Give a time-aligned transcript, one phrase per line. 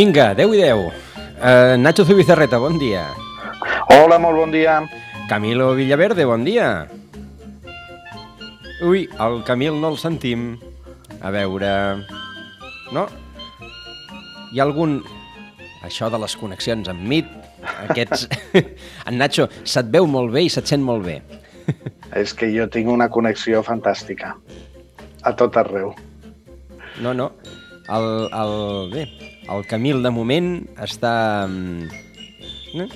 [0.00, 0.78] Vinga, 10 i 10.
[0.80, 3.02] Uh, Nacho Zubizarreta, bon dia.
[3.92, 4.78] Hola, molt bon dia.
[5.28, 6.88] Camilo Villaverde, bon dia.
[8.80, 10.54] Ui, el Camil no el sentim.
[11.20, 11.72] A veure...
[12.96, 13.02] No?
[14.54, 15.02] Hi ha algun...
[15.84, 17.28] Això de les connexions amb MIT,
[17.90, 18.24] aquests...
[19.10, 21.18] en Nacho, se't veu molt bé i se't sent molt bé.
[22.16, 24.32] És que jo tinc una connexió fantàstica.
[25.28, 25.92] A tot arreu.
[27.04, 27.34] No, no.
[27.92, 28.56] El, el,
[28.96, 29.04] bé,
[29.48, 31.46] el Camil, de moment, està...
[31.48, 32.86] No?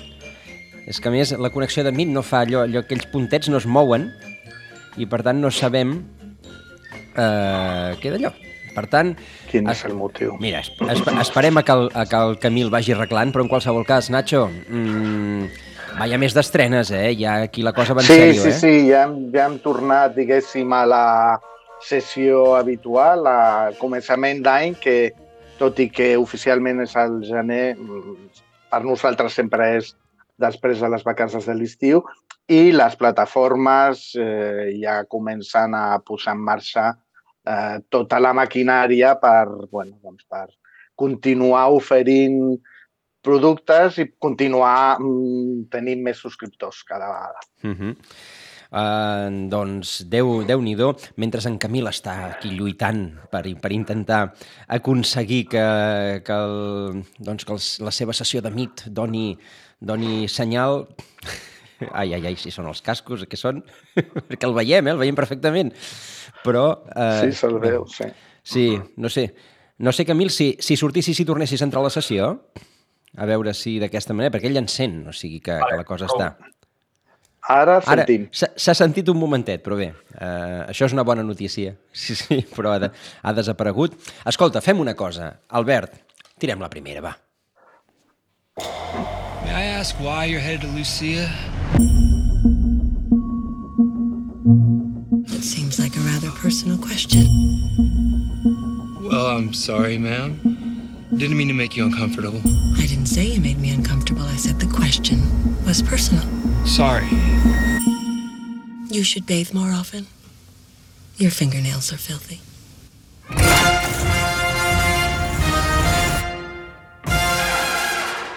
[0.85, 3.57] És que, a més, la connexió de MIT no fa allò, allò aquells puntets no
[3.57, 4.11] es mouen
[5.01, 5.97] i, per tant, no sabem
[7.17, 8.31] eh, què d'allò.
[8.75, 9.13] Per tant...
[9.49, 10.35] Quin és el motiu?
[10.43, 13.51] Mira, es, es, esperem a que, el, a que el Camil vagi arreglant, però en
[13.51, 15.47] qualsevol cas, Nacho, mmm,
[15.95, 17.15] va, hi ha més d'estrenes, eh?
[17.17, 18.53] Ja aquí la cosa va en sí, sèrio, sí, eh?
[18.53, 21.05] Sí, sí, ja hem, ja hem tornat, diguéssim, a la
[21.85, 23.39] sessió habitual, a
[23.79, 24.97] començament d'any, que
[25.59, 27.75] tot i que oficialment és al gener,
[28.71, 29.93] per nosaltres sempre és
[30.41, 32.03] després de les vacances de l'estiu,
[32.51, 39.47] i les plataformes eh, ja comencen a posar en marxa eh, tota la maquinària per,
[39.71, 40.47] bueno, doncs per
[40.95, 42.57] continuar oferint
[43.25, 47.47] productes i continuar mm, tenint més subscriptors cada vegada.
[47.63, 47.95] Uh -huh.
[48.71, 50.75] Uh, doncs, Déu, déu nhi
[51.21, 54.33] mentre en Camil està aquí lluitant per, per intentar
[54.67, 55.65] aconseguir que,
[56.25, 59.37] que, el, doncs, que els, la seva sessió de MIT doni,
[59.79, 60.85] doni senyal...
[61.91, 63.59] Ai, ai, ai, si són els cascos, què són?
[64.29, 64.93] Perquè el veiem, eh?
[64.95, 65.73] el veiem perfectament.
[66.45, 66.69] Però...
[66.95, 68.07] Eh, sí, se'l veu, sí.
[68.45, 69.27] Sí, no sé.
[69.83, 72.29] No sé, Camil, si, si sortissis i tornessis a entrar a la sessió,
[73.17, 76.07] a veure si d'aquesta manera, perquè ell encén, o sigui que, vale, que la cosa
[76.07, 76.15] com?
[76.15, 76.54] està.
[77.47, 78.25] Ara sentim.
[78.33, 81.75] S'ha sentit un momentet, però bé, uh, això és una bona notícia.
[81.95, 82.89] Sí, sí, però ha, de,
[83.23, 83.93] ha desaparegut.
[84.27, 85.29] Escolta, fem una cosa.
[85.49, 85.93] Albert,
[86.41, 87.13] tirem la primera, va.
[89.45, 91.29] May I ask why you're headed to Lucia?
[95.35, 97.25] It seems like a rather personal question.
[99.03, 100.74] Well, I'm sorry, ma'am.
[101.17, 102.41] Didn't mean to make you uncomfortable.
[102.75, 104.23] I didn't say you made me uncomfortable.
[104.23, 105.21] I said the question
[105.65, 106.27] was personal.
[106.65, 107.07] Sorry.
[108.91, 110.07] You should bathe more often.
[111.17, 112.41] Your fingernails are filthy.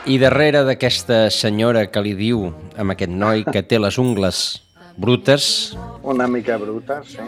[0.07, 2.47] I darrere d'aquesta senyora que li diu
[2.79, 4.63] amb aquest noi que té les ungles
[4.97, 5.75] brutes...
[6.07, 7.27] Una mica brutes, sí.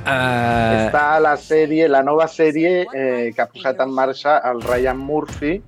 [0.00, 0.86] Uh...
[0.86, 5.58] Està la sèrie, la nova sèrie eh, que ha posat en marxa el Ryan Murphy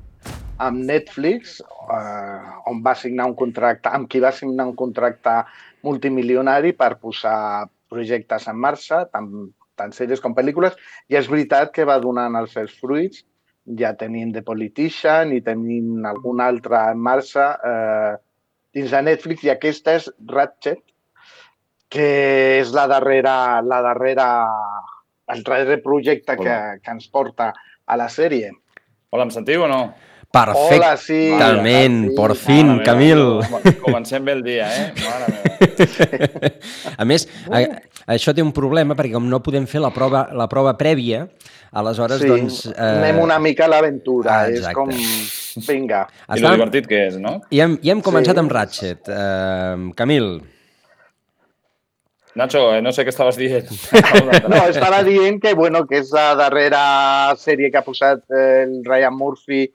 [0.62, 5.40] amb Netflix, eh, on va signar un contracte, amb qui va signar un contracte
[5.86, 9.28] multimilionari per posar projectes en marxa, tant,
[9.76, 10.76] tant sèries com pel·lícules,
[11.10, 13.24] i és veritat que va donant els seus fruits,
[13.78, 18.14] ja tenim The Politician i tenim algun altre en marxa eh,
[18.74, 20.82] dins de Netflix, i aquesta és Ratchet,
[21.92, 24.28] que és la darrera, la darrera,
[25.32, 28.48] el darrer projecte que, que ens porta a la sèrie.
[29.12, 29.82] Hola, em sentiu o no?
[30.32, 31.20] Perfectament, Hola, sí.
[31.34, 32.14] Totalment, sí.
[32.16, 33.24] por fin, Mare Camil.
[33.42, 34.86] Meva, comencem bé el dia, eh?
[35.04, 35.50] Mare meva.
[37.02, 37.60] A més, a,
[38.14, 41.26] això té un problema perquè com no podem fer la prova, la prova prèvia,
[41.76, 42.62] aleshores, sí, doncs...
[42.72, 42.88] Eh...
[43.02, 44.38] Anem una mica a l'aventura.
[44.40, 44.90] Ah, és com...
[45.68, 46.06] Vinga.
[46.32, 47.36] I lo divertit que és, no?
[47.52, 48.42] I hem, i hem començat sí.
[48.42, 49.12] amb Ratchet.
[49.12, 50.34] Uh, Camil,
[52.34, 53.68] Nacho, eh, no sé què estaves dient.
[54.50, 56.84] no, estava dient que, bueno, que és la darrera
[57.40, 59.66] sèrie que ha posat el Ryan Murphy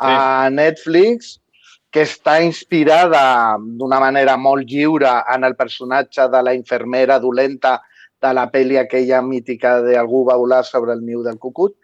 [0.00, 0.14] a
[0.48, 0.54] sí.
[0.56, 1.34] Netflix,
[1.92, 3.20] que està inspirada
[3.58, 7.78] d'una manera molt lliure en el personatge de la infermera dolenta
[8.22, 11.76] de la pel·li aquella mítica de Algú va volar sobre el niu del cucut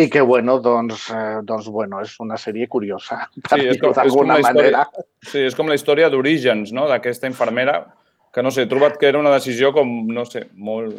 [0.00, 4.38] i que, bueno, doncs, eh, doncs bueno, és una sèrie curiosa, per sí, dir-ho d'alguna
[4.40, 4.86] manera.
[5.20, 7.82] Sí, és com la història d'orígens, no?, d'aquesta infermera
[8.32, 10.94] que no sé, he trobat que era una decisió com, no sé, molt...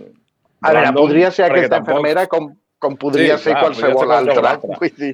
[0.62, 1.96] A veure, podria ser aquesta tampoc...
[1.96, 2.52] infermera com,
[2.82, 4.52] com podria sí, ser clar, qualsevol ser altra.
[4.56, 4.78] altra.
[4.82, 5.12] Vull dir,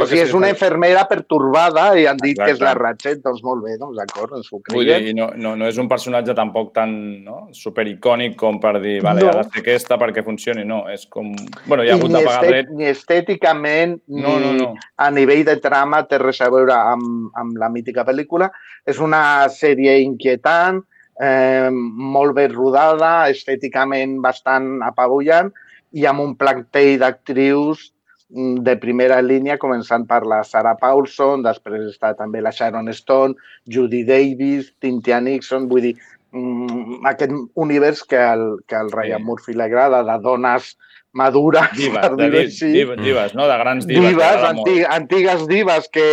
[0.00, 2.48] o sigui, és una infermera pertorbada i han dit Exacte.
[2.48, 4.78] que és la Ratchet, doncs molt bé, doncs d'acord, ens ho creiem.
[4.78, 6.94] Vull dir, no, no, no és un personatge tampoc tan
[7.26, 9.34] no, supericònic com per dir, vale, no.
[9.34, 11.28] ara sé aquesta perquè funcioni, no, és com...
[11.66, 12.72] Bueno, hi ha hagut de pagar dret.
[12.76, 14.70] Ni estèticament, no, no, no.
[14.96, 18.48] a nivell de trama té res a veure amb, amb la mítica pel·lícula.
[18.88, 19.22] És una
[19.52, 20.80] sèrie inquietant,
[21.20, 25.52] eh, molt ben rodada, estèticament bastant apabullant
[25.92, 27.90] i amb un plantell d'actrius
[28.30, 33.34] mm, de primera línia, començant per la Sarah Paulson, després està també la Sharon Stone,
[33.68, 35.96] Judy Davis, Cynthia Nixon, vull dir,
[36.32, 39.22] mm, aquest univers que al, que al Ryan.
[39.26, 40.76] Murphy li agrada, de dones
[41.12, 42.68] madures, Dives, per dir-ho di- així.
[42.70, 43.48] dives, dives, no?
[43.50, 44.68] De grans t'agrada molt.
[44.68, 46.04] anti, antigues dives que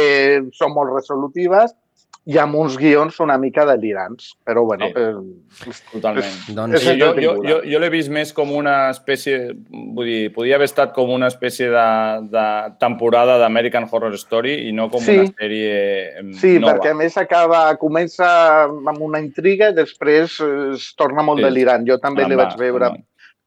[0.57, 1.75] són molt resolutives
[2.27, 4.33] i amb uns guions una mica delirants.
[4.43, 4.93] Però, bueno, Sí.
[4.99, 6.33] eh, Totalment.
[6.55, 9.53] Doncs- és Sí, jo, jo, jo, jo l'he vist més com una espècie...
[9.71, 11.85] Vull dir, podia haver estat com una espècie de,
[12.29, 12.45] de
[12.79, 15.17] temporada d'American Horror Story i no com Sí.
[15.17, 16.73] una sèrie Sí, nova.
[16.75, 21.45] perquè a més acaba, comença amb una intriga i després eh, es torna molt Sí.
[21.47, 21.87] delirant.
[21.87, 22.95] Jo també li va, vaig veure va.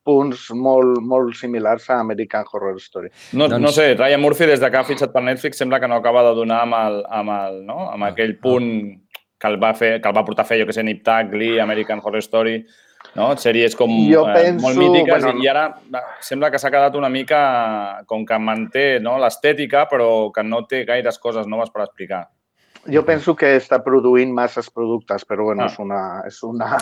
[0.04, 3.10] Punts molt, molt similars a American Horror Story.
[3.32, 5.88] No, Doncs- no sé, Ryan Murphy, des de que ha fitxat per Netflix, sembla que
[5.88, 7.78] no acaba de donar amb, el, amb, el, no?
[7.88, 8.70] Ah, amb aquell punt
[9.40, 11.30] que el va fer, que el va portar a fer, jo que sé, Nip Tuck,
[11.32, 12.58] Glee, American Horror Story,
[13.16, 13.30] no?
[13.40, 15.62] sèries com Jo eh, penso- molt mítiques bueno, i, i ara
[15.92, 19.14] va, sembla que s'ha quedat una mica com que manté no?
[19.18, 22.26] l'estètica però que no té gaires coses noves per explicar.
[22.88, 25.66] Jo penso que està produint masses productes, però bueno, Ah.
[25.72, 26.76] és, una, és, una,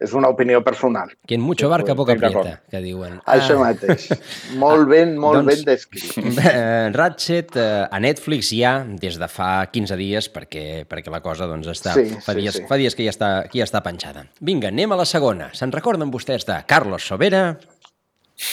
[0.00, 1.10] és una opinió personal.
[1.28, 3.18] Quien mucho Sí, barca, poca aprieta, que diuen.
[3.28, 4.06] Això mateix.
[4.56, 6.16] Molt ben, molt doncs- ben descrit.
[6.50, 11.46] Eh, Ratchet eh, a Netflix ja des de fa 15 dies perquè, perquè la cosa
[11.46, 12.64] doncs, està, Sí, fa, sí, dies, sí.
[12.68, 14.24] fa dies que ja està, que ja està penjada.
[14.40, 15.50] Vinga, anem a la segona.
[15.52, 17.58] Se'n recorden vostès de Carlos Sobera?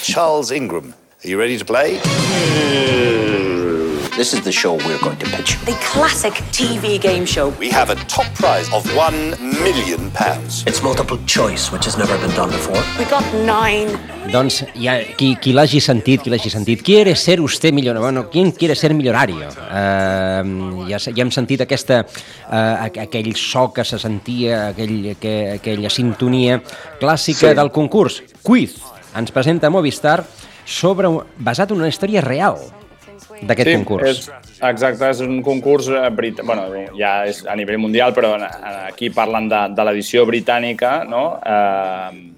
[0.03, 0.91] Charles Ingram.
[1.23, 1.97] Are you ready to play?
[4.17, 5.59] This is the show we're going to pitch.
[5.65, 7.49] The classic TV game show.
[7.59, 10.63] We have a top prize of one million pounds.
[10.65, 12.81] It's multiple choice, which has never been done before.
[12.97, 13.93] We got nine.
[14.33, 16.81] Doncs ja, qui, qui l'hagi sentit, qui l'hagi sentit.
[16.81, 18.01] ¿Quiere ser usted millonario?
[18.01, 19.51] Bueno, ¿quién quiere ser millonario?
[19.53, 25.93] Uh, ja, ja hem sentit aquesta, uh, aquell so que se sentia, aquell, que, aquella
[25.93, 26.57] sintonia
[26.99, 27.53] clàssica Sí.
[27.53, 28.23] del concurs.
[28.41, 28.81] Quiz
[29.13, 30.25] ens presenta Movistar
[30.65, 32.57] sobre, basat en una història real
[33.43, 34.07] d'aquest concurs.
[34.09, 36.41] És, exacte, és un concurs eh, brit...
[36.45, 38.35] bueno, ja és a nivell mundial, però
[38.87, 41.25] aquí parlen de, de l'edició britànica, no?
[41.43, 42.37] Eh,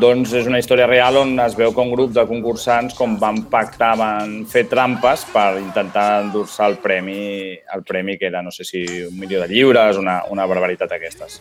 [0.00, 3.42] doncs és una història real on es veu que un grup de concursants com van
[3.50, 8.64] pactar, van fer trampes per intentar endur-se el premi, el premi que era, no sé
[8.64, 11.40] si un milió de lliures, una, una barbaritat d'aquestes.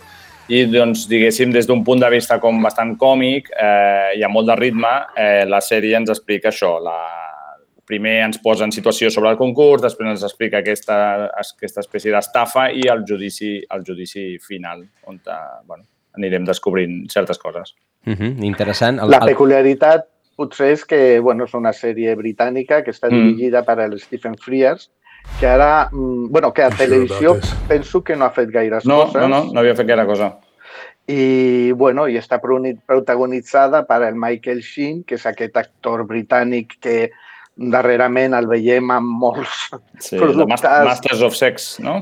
[0.50, 4.50] I, doncs, diguéssim, des d'un punt de vista com bastant còmic eh, i amb molt
[4.50, 6.98] de ritme, eh, la sèrie ens explica això, la,
[7.90, 12.68] primer ens posa en situació sobre el concurs, després ens explica aquesta, aquesta espècie d'estafa
[12.78, 15.84] i el judici, el judici final, on eh, bueno,
[16.20, 17.74] anirem descobrint certes coses.
[18.06, 19.00] Uh -huh, interessant.
[19.02, 20.06] El, La peculiaritat
[20.38, 23.16] potser és que bueno, és una sèrie britànica que està Mm.
[23.16, 24.90] dirigida per el Stephen Frears,
[25.40, 27.38] que ara, mm, bueno, que a televisió
[27.68, 29.22] penso que no ha fet gaires No, coses.
[29.22, 30.38] no, no, no havia fet gaire cosa.
[31.08, 37.10] I, bueno, i està protagonitzada per el Michael Sheen, que és aquest actor britànic que
[37.60, 39.68] darrerament el veiem amb molts
[40.00, 40.64] Sí, de productes.
[40.64, 42.00] Mas- Masters of Sex, no?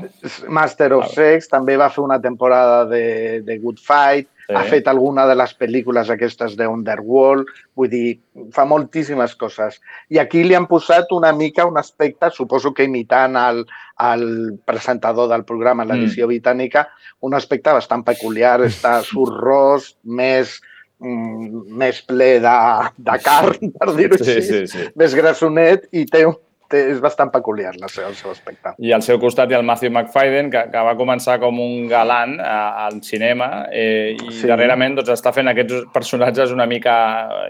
[0.48, 4.54] Master of Sex, també va fer una temporada de, de Good Fight, Sí.
[4.56, 8.14] ha fet alguna de les pel·lícules aquestes d'Underworld, vull dir,
[8.56, 9.76] fa moltíssimes coses.
[10.08, 13.66] I aquí li han posat una mica un aspecte, suposo que imitant el,
[14.08, 16.32] el presentador del programa en l'edició mm.
[16.32, 16.86] britànica,
[17.20, 20.62] un aspecte bastant peculiar, està sorrós, més,
[21.00, 22.56] més ple de,
[22.98, 24.86] de carn, per dir-ho Sí, així, sí, sí.
[24.98, 26.24] més grassonet i té,
[26.68, 28.74] té, és bastant peculiar la seva, el seu aspecte.
[28.82, 31.86] I al seu costat hi ha el Matthew McFadden, que, que va començar com un
[31.90, 32.58] galant a,
[32.88, 34.46] al cinema eh, i Sí.
[34.50, 36.98] darrerament doncs, està fent aquests personatges una mica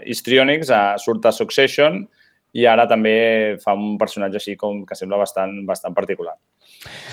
[0.05, 2.05] histriònics, a, surt a Succession
[2.57, 6.33] i ara també fa un personatge així com que sembla bastant, bastant particular.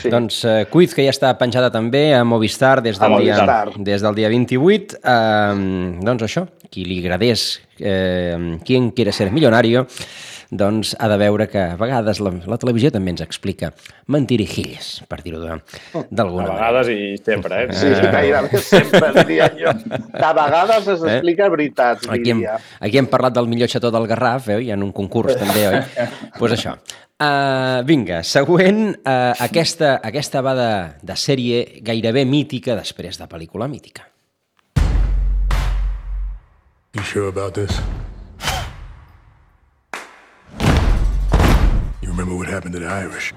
[0.01, 0.11] Sí.
[0.13, 3.85] Doncs eh, Quiz, que ja està penjada també a Movistar des A del, dia, Movistar.
[3.91, 5.01] des del dia 28.
[5.03, 9.87] Eh, doncs això, qui li agradés eh, Quien quiere ser millonario,
[10.51, 13.73] doncs ha de veure que a vegades la, la televisió també ens explica
[14.07, 16.55] mentirijilles, per dir-ho de- A d'alguna manera.
[16.71, 17.73] vegades i sempre, eh?
[17.73, 19.73] Sí, gairebé sempre, diria jo.
[19.89, 22.59] De vegades es explica veritats, Aquí hem, diria.
[22.81, 24.61] aquí hem parlat del millor xató del Garraf, eh?
[24.63, 25.81] hi ha un concurs també, oi?
[25.97, 26.77] Doncs pues això.
[27.17, 30.67] Uh, vinga, següent, uh, aquesta, aquesta va de,
[31.01, 34.05] de sèrie gairebé mítica després de pel·lícula mítica.
[36.95, 37.81] You sure about this?
[42.27, 43.33] Remember what happened to the Irish?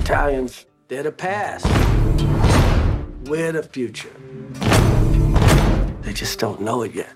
[0.00, 1.66] Italians, they're the past.
[3.28, 4.08] We're the future.
[6.02, 7.12] They just don't know it yet.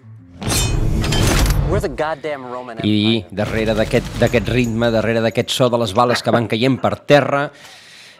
[1.71, 6.21] We're the goddamn Roman I darrere d'aquest d'aquest ritme, darrere d'aquest so de les bales
[6.21, 7.47] que van caient per terra,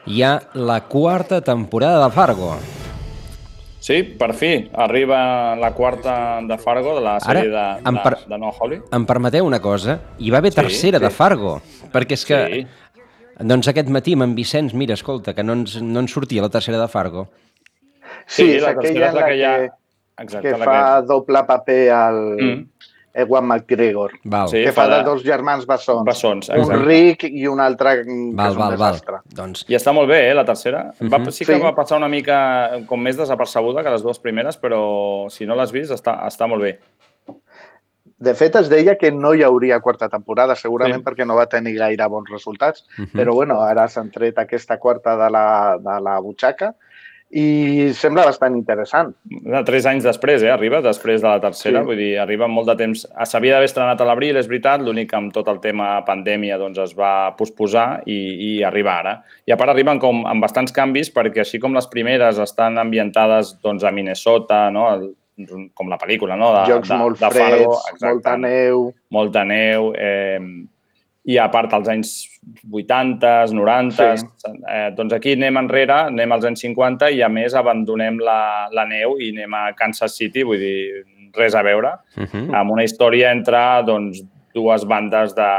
[0.07, 2.57] hi ha la quarta temporada de Fargo.
[3.83, 8.39] Sí, per fi, arriba la quarta de Fargo, de la sèrie de, em de, de
[8.39, 8.79] No Holly.
[8.95, 9.97] Em permeteu una cosa?
[10.23, 11.05] Hi va haver Sí, tercera sí.
[11.05, 11.57] de Fargo,
[11.93, 12.63] perquè és que Sí.
[13.43, 16.51] Doncs aquest matí amb en Vicenç, mira, escolta, que no ens, no ens sortia la
[16.53, 17.25] tercera de Fargo.
[18.27, 21.01] Sí, Sí, és la tercera és la la que hi ha- que, Exacte, que fa
[21.03, 22.67] doble paper al Mm.
[23.15, 24.13] Ewan McGregor.
[24.25, 26.05] Val, Sí, que fa fa de dos germans bessons.
[26.05, 26.85] Bessons, un exacte.
[26.85, 28.77] ric i un altre que val, és un val, val.
[28.77, 29.19] desastre.
[29.35, 30.93] Doncs, I està molt bé, eh, la tercera.
[30.99, 31.11] Uh Mhm.
[31.13, 31.27] -huh.
[31.27, 31.61] va, sí que Sí.
[31.61, 35.73] va passar una mica com més desapercebuda que les dues primeres, però si no l'has
[35.73, 36.79] vist, està, està molt bé.
[38.23, 41.05] De fet, es deia que no hi hauria quarta temporada, segurament Sí.
[41.05, 43.13] perquè no va tenir gaire bons resultats, uh -huh.
[43.13, 46.75] però bueno, ara s'han tret aquesta quarta de la, de la butxaca
[47.33, 49.15] i sembla bastant interessant.
[49.25, 51.87] De tres anys després, eh, arriba, després de la tercera, Sí.
[51.87, 53.07] vull dir, arriba molt de temps.
[53.25, 56.79] S'havia d'haver estrenat a l'abril, és veritat, l'únic que amb tot el tema pandèmia doncs,
[56.79, 58.19] es va posposar i,
[58.59, 59.23] i arriba ara.
[59.47, 63.57] I a part arriben com amb bastants canvis perquè així com les primeres estan ambientades
[63.63, 64.93] doncs, a Minnesota, no?
[64.93, 65.15] El,
[65.75, 66.53] com la pel·lícula, no?
[66.53, 68.07] De, Jocs de, molt de freds, Fargo, exacte.
[68.13, 68.95] molta neu...
[69.11, 70.39] molta neu, eh,
[71.25, 72.13] i a part als anys
[72.71, 74.27] 80, 90, Sí.
[74.69, 78.85] eh, doncs aquí anem enrere, anem als anys 50 i a més abandonem la, la
[78.85, 82.55] neu i anem a Kansas City, vull dir, res a veure, uh -huh.
[82.59, 84.23] amb una història entre doncs,
[84.55, 85.51] dues bandes de,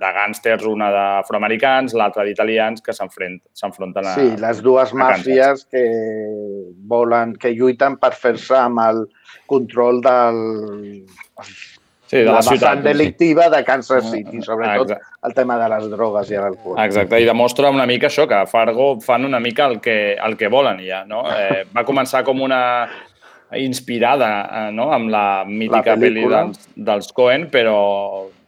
[0.00, 4.14] de gàngsters, una d'afroamericans, l'altra d'italians, que s'enfront- s'enfronten a...
[4.14, 5.84] Sí, les dues màfies que
[6.86, 9.06] volen, que lluiten per fer-se amb el
[9.46, 11.04] control del...
[12.10, 12.60] sí, de la, la ciutat.
[12.60, 15.12] vessant delictiva de Kansas City, sobretot exacte.
[15.28, 16.80] el tema de les drogues i l'alcohol.
[16.82, 20.36] Exacte, i demostra una mica això, que a Fargo fan una mica el que, el
[20.40, 21.22] que volen ja, no?
[21.30, 22.60] Eh, va començar com una
[23.58, 24.90] inspirada eh, no?
[24.94, 27.78] amb la mítica La pel·li dels, dels Coen, però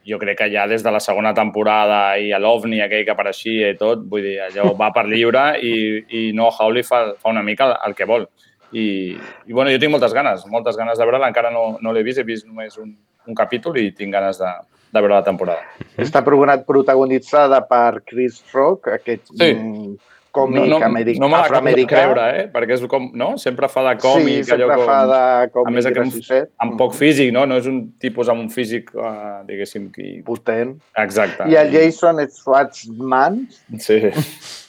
[0.06, 3.70] jo crec que ja des de la segona temporada i a l'OVNI aquell que apareixia
[3.70, 5.74] i tot, vull dir, allò va per lliure i,
[6.10, 8.26] i no Howley fa, fa una mica el, el que vol.
[8.72, 9.14] I,
[9.46, 12.18] I bueno, jo tinc moltes ganes, moltes ganes de veure-la, encara no, no l'he vist,
[12.18, 12.94] he vist només un,
[13.26, 14.50] un capítol i tinc ganes de,
[14.92, 15.62] de veure la temporada.
[15.96, 19.52] Està protagonitzada per Chris Rock, aquest Sí.
[19.54, 19.94] mm,
[20.32, 21.88] còmic no, no, americ- no me l'acabo de afroamericà.
[21.98, 22.44] creure, eh?
[22.52, 23.36] Perquè és com, no?
[23.36, 24.86] Sempre fa de còmic, sí, sempre allò com...
[24.86, 27.44] fa de a més, còmic amb, amb poc físic, no?
[27.46, 30.22] No és un tipus amb un físic, uh, diguéssim, qui...
[30.24, 30.78] Potent.
[30.96, 31.50] Exacte.
[31.52, 33.42] I el Jason Schwartzman,
[33.78, 34.00] Sí.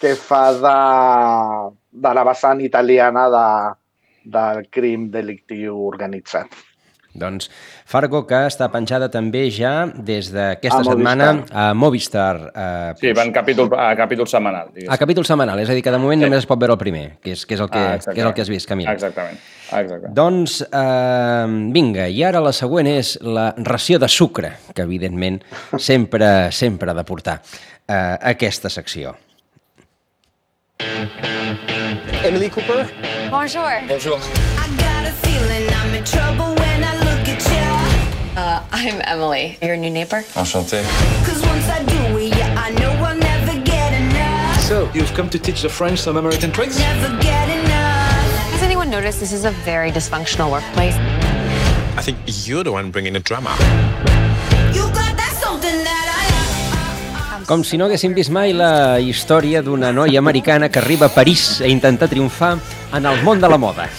[0.01, 0.75] que fa de,
[1.91, 3.48] de la vessant italiana de,
[4.36, 6.48] del crim delictiu organitzat.
[7.13, 7.50] Doncs
[7.86, 11.58] Fargo, que està penjada també ja des d'aquesta A setmana Movistar.
[11.63, 12.51] a Movistar.
[12.55, 14.98] Eh, Sí, van capítol, a capítol setmanal, a diguéssim.
[15.00, 16.25] capítol setmanal, és a dir, que de moment Sí.
[16.25, 18.25] només es pot veure el primer, que és, que és, el, que, Ah, que és
[18.25, 18.88] el que has vist, Camil.
[18.89, 19.38] Exactament.
[19.72, 20.08] Exacte.
[20.12, 25.41] Doncs, eh, vinga, i ara la següent és la ració de sucre, que evidentment
[25.77, 27.41] sempre, sempre ha de portar
[27.88, 29.15] eh, aquesta secció.
[32.24, 32.88] Emily Cooper?
[33.29, 33.70] Bonjour.
[33.88, 34.20] Bonjour.
[38.36, 39.60] Uh, I'm Emily.
[39.62, 40.24] Your new neighbor?
[40.34, 40.82] Enchanté.
[44.68, 46.80] So, you've come to teach the French some American tricks?
[46.80, 50.96] Has anyone noticed this is a very dysfunctional workplace?
[51.96, 53.56] I think you're the one bringing the drama.
[57.46, 61.60] Com si no haguéssim vist mai la història d'una noia americana que arriba a París
[61.62, 62.58] a intentar triomfar
[62.96, 63.90] en el món de la moda.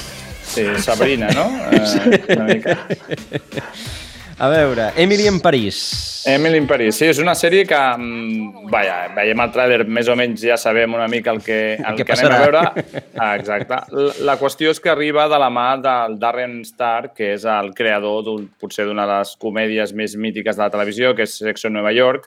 [0.42, 1.44] Sí, Sabrina, no?
[1.70, 2.88] Eh, una mica.
[4.38, 6.24] A veure, Emily en París.
[6.26, 6.96] Emily in Paris.
[6.96, 10.94] Sí, és una sèrie que, mm, vaja, veiem el tràiler, més o menys ja sabem
[10.94, 12.62] una mica el que, el què que anem a veure.
[13.14, 13.76] Ah, exacte.
[13.94, 17.70] La, la qüestió és que arriba de la mà del Darren Star, que és el
[17.78, 18.26] creador
[18.58, 21.92] potser d'una de les comèdies més mítiques de la televisió, que és Sexo en Nova
[21.94, 22.26] York,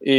[0.00, 0.18] i,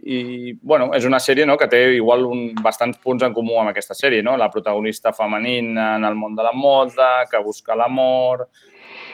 [0.00, 3.70] i bueno, és una sèrie no, que té igual un, bastants punts en comú amb
[3.70, 4.38] aquesta sèrie, no?
[4.40, 8.48] La protagonista femenina en el món de la moda, que busca l'amor,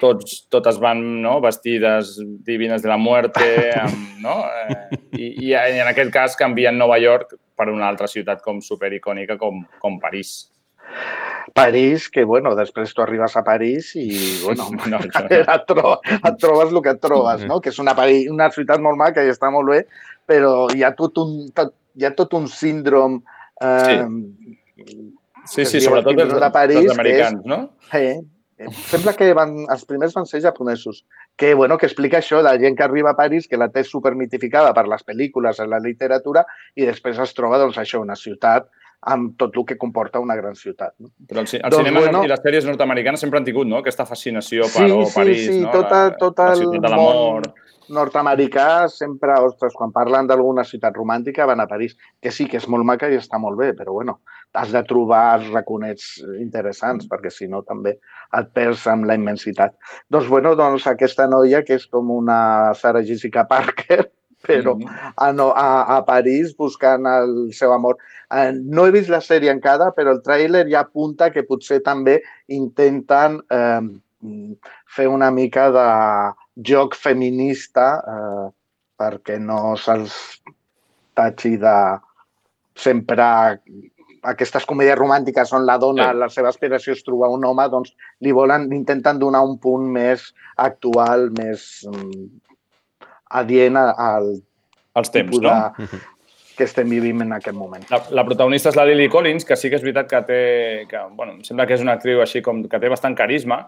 [0.01, 2.17] tots, totes van no, vestides
[2.47, 3.47] divines de la muerte,
[3.85, 4.37] amb, no?
[4.49, 9.37] Eh, i, I en aquest cas canvien Nova York per una altra ciutat com supericònica
[9.41, 10.51] com, com París.
[11.55, 14.09] París, que, bueno, després tu arribes a París i,
[14.45, 15.03] bueno, No, no.
[15.05, 17.61] et, tro et trobes el que et trobes, no?
[17.61, 19.85] Que és una, París, una ciutat molt maca i està molt bé,
[20.29, 23.21] però hi ha tot un, tot, hi ha tot un síndrom
[23.61, 24.05] eh,
[25.51, 27.59] Sí, sí, diu sobretot el els, de París, dels americans, és, no?
[27.97, 28.21] Eh,
[28.91, 31.05] sembla que van, els primers van ser japonesos,
[31.37, 34.75] que, bueno, que explica això de gent que arriba a París, que la té supermitificada
[34.77, 36.45] per les pel·lícules, en la literatura,
[36.77, 38.69] i després es troba, doncs, això, una ciutat
[39.01, 40.93] amb tot el que comporta una gran ciutat.
[40.99, 41.09] No?
[41.27, 42.21] Però el, el Doncs, cinema bueno.
[42.25, 43.79] i les sèries nord-americanes sempre han tingut no?
[43.81, 45.71] aquesta fascinació per Sí, sí, París, sí, no?
[45.73, 47.49] tota, la, tot la ciutat de l'amor.
[47.91, 52.69] nord-americà sempre, ostres, quan parlen d'alguna ciutat romàntica van a París, que sí que és
[52.69, 54.21] molt maca i està molt bé, però bueno,
[54.53, 56.07] has de trobar els raconets
[56.41, 57.97] interessants, perquè si no també
[58.39, 59.77] et perds amb la immensitat.
[60.11, 64.09] Doncs bueno, doncs aquesta noia, que és com una Sarah Jessica Parker,
[64.47, 64.75] però
[65.15, 67.99] a, no, a, a París buscant el seu amor.
[68.35, 72.19] Eh, no he vist la sèrie encara, però el tràiler ja apunta que potser també
[72.49, 73.83] intenten eh,
[74.91, 75.89] fer una mica de
[76.67, 78.49] joc feminista eh,
[79.01, 80.17] perquè no se'ls
[81.17, 81.77] tatxi de
[82.77, 83.29] sempre
[84.33, 86.21] aquestes comèdies romàntiques on la dona, sí.
[86.21, 90.31] la seva aspiració és trobar un home, doncs li volen, intenten donar un punt més
[90.61, 92.29] actual, més mm,
[93.41, 94.33] adient al
[94.95, 95.55] als temps, tipus no?
[95.55, 96.01] de,
[96.59, 97.87] que estem vivint en aquest moment.
[97.93, 100.41] La, la protagonista és la Lily Collins, que sí que és veritat que té...
[100.91, 103.63] Que, bueno, em sembla que és una actriu així com que té bastant carisma,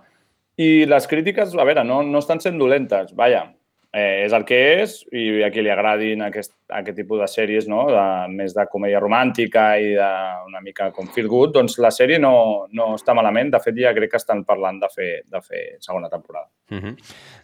[0.61, 3.47] i les crítiques, a veure, no, no estan sent dolentes, vaja,
[3.93, 7.69] eh, és el que és i a qui li agradin aquest, aquest tipus de sèries,
[7.71, 7.85] no?
[7.93, 10.11] de, més de comèdia romàntica i de,
[10.49, 12.33] una mica com feel good, doncs la sèrie no,
[12.73, 13.53] no està malament.
[13.53, 16.49] De fet, ja crec que estan parlant de fer, de fer segona temporada.
[16.73, 16.95] Uh -huh.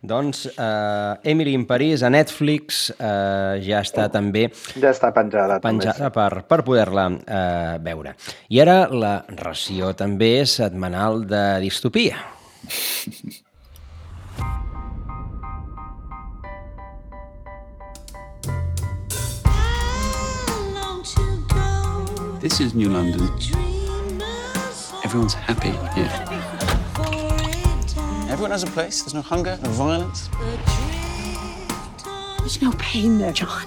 [0.01, 4.49] Doncs uh, Emily in París a Netflix uh, ja està també...
[4.81, 5.61] Ja està penjada.
[5.61, 8.15] Penjada per, per poder-la uh, veure.
[8.49, 12.17] I ara la ració també setmanal de distopia.
[22.41, 23.29] This is New London.
[25.03, 26.13] Everyone's happy here.
[28.31, 29.03] Everyone has a place.
[29.03, 30.31] There's no hunger, no violence.
[32.39, 33.67] There's no pain there, John.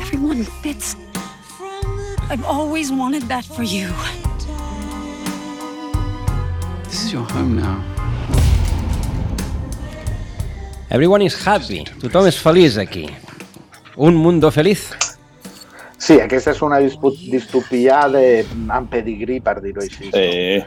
[0.00, 0.96] Everyone fits.
[2.30, 3.92] I've always wanted that for you.
[6.84, 7.84] This is your home now.
[10.90, 11.84] Everyone is happy.
[12.00, 13.10] Tothom és feliç aquí.
[13.96, 15.05] Un mundo feliz.
[15.98, 20.10] Sí, aquesta és una distopia de, amb pedigrí, per dir-ho així.
[20.12, 20.60] Sí.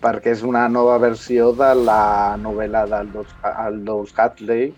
[0.00, 4.70] Perquè és una nova versió de la novel·la d'Aldous Aldous Huxley,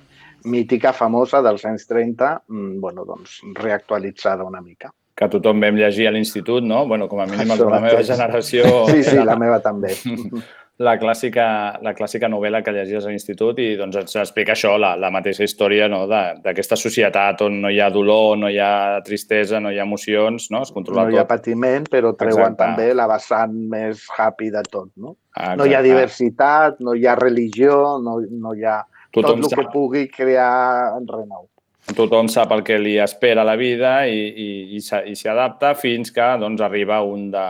[0.50, 4.90] mítica, famosa, dels anys 30, mm, bueno, doncs, reactualitzada una mica.
[5.14, 6.86] Que tothom vam llegir a l'institut, no?
[6.88, 8.64] Bueno, com a mínim Això la meva generació...
[8.88, 9.94] Sí, sí, la meva també.
[10.78, 11.44] la clàssica,
[11.84, 15.44] la clàssica novel·la que llegies a l'institut i doncs ens explica això, la, la mateixa
[15.44, 16.06] història no?
[16.08, 20.48] d'aquesta societat on no hi ha dolor, no hi ha tristesa, no hi ha emocions,
[20.50, 20.62] no?
[20.62, 21.34] es controla No hi ha tot.
[21.36, 22.64] patiment, però treuen Exacte.
[22.64, 25.16] també la vessant més happy de tot, no?
[25.36, 25.88] Ah, No hi ha exacte.
[25.92, 28.80] diversitat, no hi ha religió, no, no hi ha
[29.12, 31.51] Tothom tot el que pugui crear en renou.
[31.82, 36.12] Tothom sap el que li espera a la vida i, i, i s'hi adapta fins
[36.14, 37.46] que doncs, arriba un, de,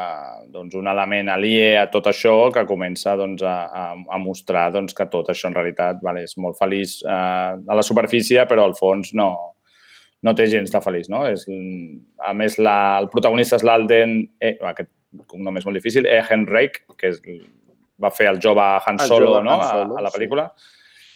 [0.55, 5.07] doncs, un element aliè a tot això que comença doncs, a, a, mostrar doncs, que
[5.13, 7.13] tot això en realitat vale, és molt feliç eh,
[7.61, 9.29] a la superfície, però al fons no,
[10.25, 11.13] no té gens de feliç.
[11.13, 11.27] No?
[11.29, 11.45] És,
[12.25, 14.91] a més, la, el protagonista és l'Alden, eh, aquest
[15.29, 17.21] cognom és molt difícil, Ehen Reich, que és,
[18.01, 19.59] va fer el jove Han El Solo, jove no?
[19.59, 20.25] Han Solo, a, a la sí.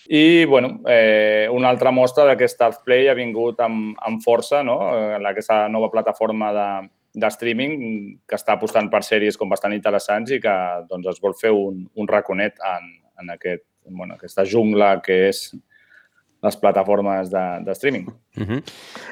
[0.08, 4.78] I, bueno, eh, una altra mostra d'aquest Art Play ha vingut amb, amb força, no?
[4.94, 9.72] Eh, en aquesta nova plataforma de, de streaming que està apostant per sèries com bastant
[9.74, 10.56] interessants i que
[10.88, 12.92] doncs, es vol fer un, un raconet en,
[13.22, 15.48] en aquest, bueno, aquesta jungla que és
[16.46, 18.04] les plataformes de, de streaming.
[18.36, 18.62] Uh -huh.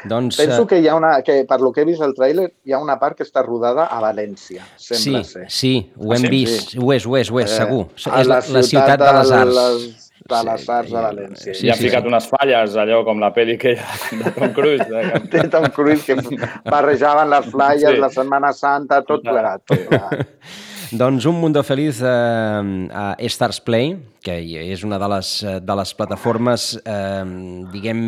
[0.07, 2.52] Doncs, Penso eh, que hi ha una, que per lo que he vist al tràiler,
[2.64, 5.50] hi ha una part que està rodada a València, sembla sí, ser.
[5.50, 6.28] sí, ho hem Ah, sí?
[6.28, 6.76] vist.
[6.78, 7.87] Ho és, ho és, ho és, Eh, segur.
[7.96, 9.54] és la, la ciutat de les arts.
[9.54, 11.52] Les, de les arts de València.
[11.52, 12.08] Sí, Sí, I han sí, ficat sí.
[12.12, 14.87] unes falles, allò com la pel·li que hi ha de Tom Cruise.
[14.88, 15.20] De...
[15.32, 16.16] Té Tom Cruise que
[16.72, 17.96] barrejaven les Sí.
[17.96, 18.00] sí.
[18.00, 19.64] la Setmana Santa, tot plegat.
[19.68, 20.24] Tot plegat.
[20.94, 25.74] Doncs Un Mundo Feliz eh, a Stars Play, que és una de les, eh, de
[25.74, 27.24] les plataformes, eh,
[27.72, 28.02] diguem,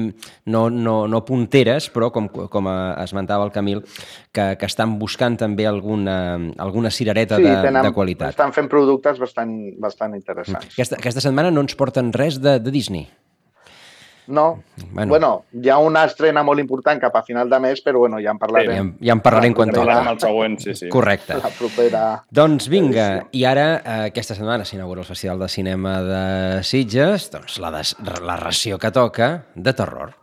[0.47, 2.69] no, no, no punteres, però com, com
[3.03, 3.83] esmentava el Camil,
[4.31, 8.37] que, que estan buscant també alguna, alguna cirereta Sí, de, tenen, de qualitat.
[8.37, 10.71] estan fent productes bastant, bastant interessants.
[10.77, 13.09] Aquesta, aquesta setmana no ens porten res de, de Disney.
[14.29, 14.63] No,
[14.93, 15.09] Bueno.
[15.11, 15.45] bueno.
[15.53, 18.37] hi ha una estrena molt important cap a final de mes, però bueno, ja en
[18.37, 18.77] Ja, parlarem.
[18.79, 20.11] en- ja en parlarem quan toca.
[20.11, 20.89] el següent, sí, sí.
[20.89, 21.35] Correcte.
[21.35, 22.25] La propera...
[22.31, 27.59] Doncs vinga, i ara, eh, aquesta setmana s'inaugura el Festival de Cinema de Sitges, doncs
[27.59, 30.15] la, des, la ració que toca de terror.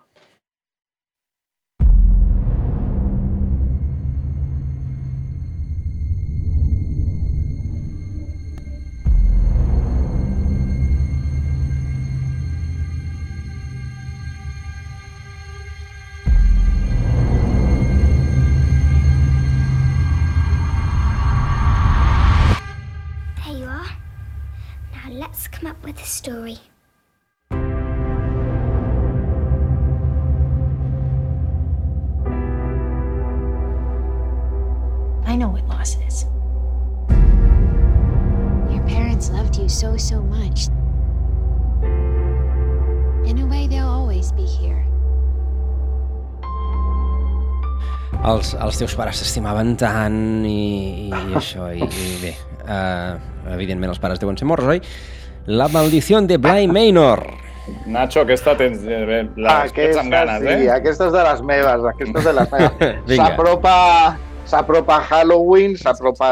[48.84, 52.34] Teus pares t'estimaven tant i, i això, i, i bé,
[52.68, 53.16] uh,
[53.56, 54.84] evidentment els pares deuen ser morts, oi?
[55.48, 57.24] La maldició de Bly Manor.
[57.88, 60.70] Nacho, aquesta tens, eh, bé, la tens amb ganes, sí, eh?
[60.76, 63.18] aquesta és de les meves, aquesta és de les meves.
[63.22, 63.76] S'apropa
[64.44, 66.30] s'apropa Halloween, s'apropa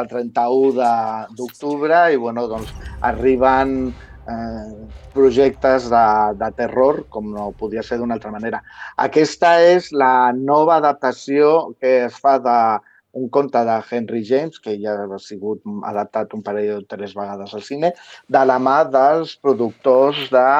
[0.00, 2.72] el 31 de- d'octubre i bueno, doncs
[3.04, 3.92] arriben
[4.30, 6.06] eh, projectes de,
[6.38, 8.62] de terror, com no podia ser d'una altra manera.
[8.96, 12.58] Aquesta és la nova adaptació que es fa de
[13.12, 17.54] un conte de Henry James, que ja ha sigut adaptat un parell o tres vegades
[17.54, 17.92] al cine,
[18.28, 20.50] de la mà dels productors de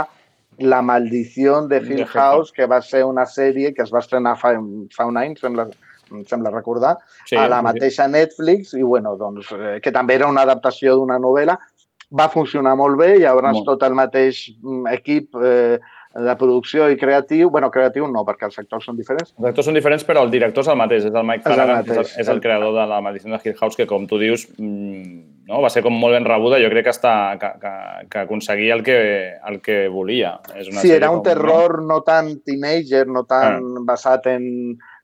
[0.61, 4.51] La maldició de Hill House, que va ser una sèrie que es va estrenar fa,
[4.93, 5.65] fa un any, sembla,
[6.11, 10.29] em sembla recordar, Sí, a la mateixa Netflix, i bueno, doncs, eh, que també era
[10.29, 11.57] una adaptació d'una novel·la,
[12.11, 13.67] va funcionar molt bé, llavors Molt.
[13.69, 15.79] tot el mateix mm, equip eh,
[16.11, 19.77] de producció i creatiu, bueno, creatiu no, perquè els sectors són diferents, Els actors són
[19.79, 22.01] diferents, però el director és el mateix, és el Mike És el Flanagan, és el,
[22.01, 22.17] mateix.
[22.25, 25.63] és el creador de la maldició de Hill House, que com tu dius, mm, no?
[25.63, 27.75] va ser com molt ben rebuda, jo crec que, està, que, que,
[28.11, 28.99] que aconseguia el que,
[29.53, 30.41] el que volia.
[30.57, 34.51] És una sí, era un com, terror no tan teenager, no tan basat en,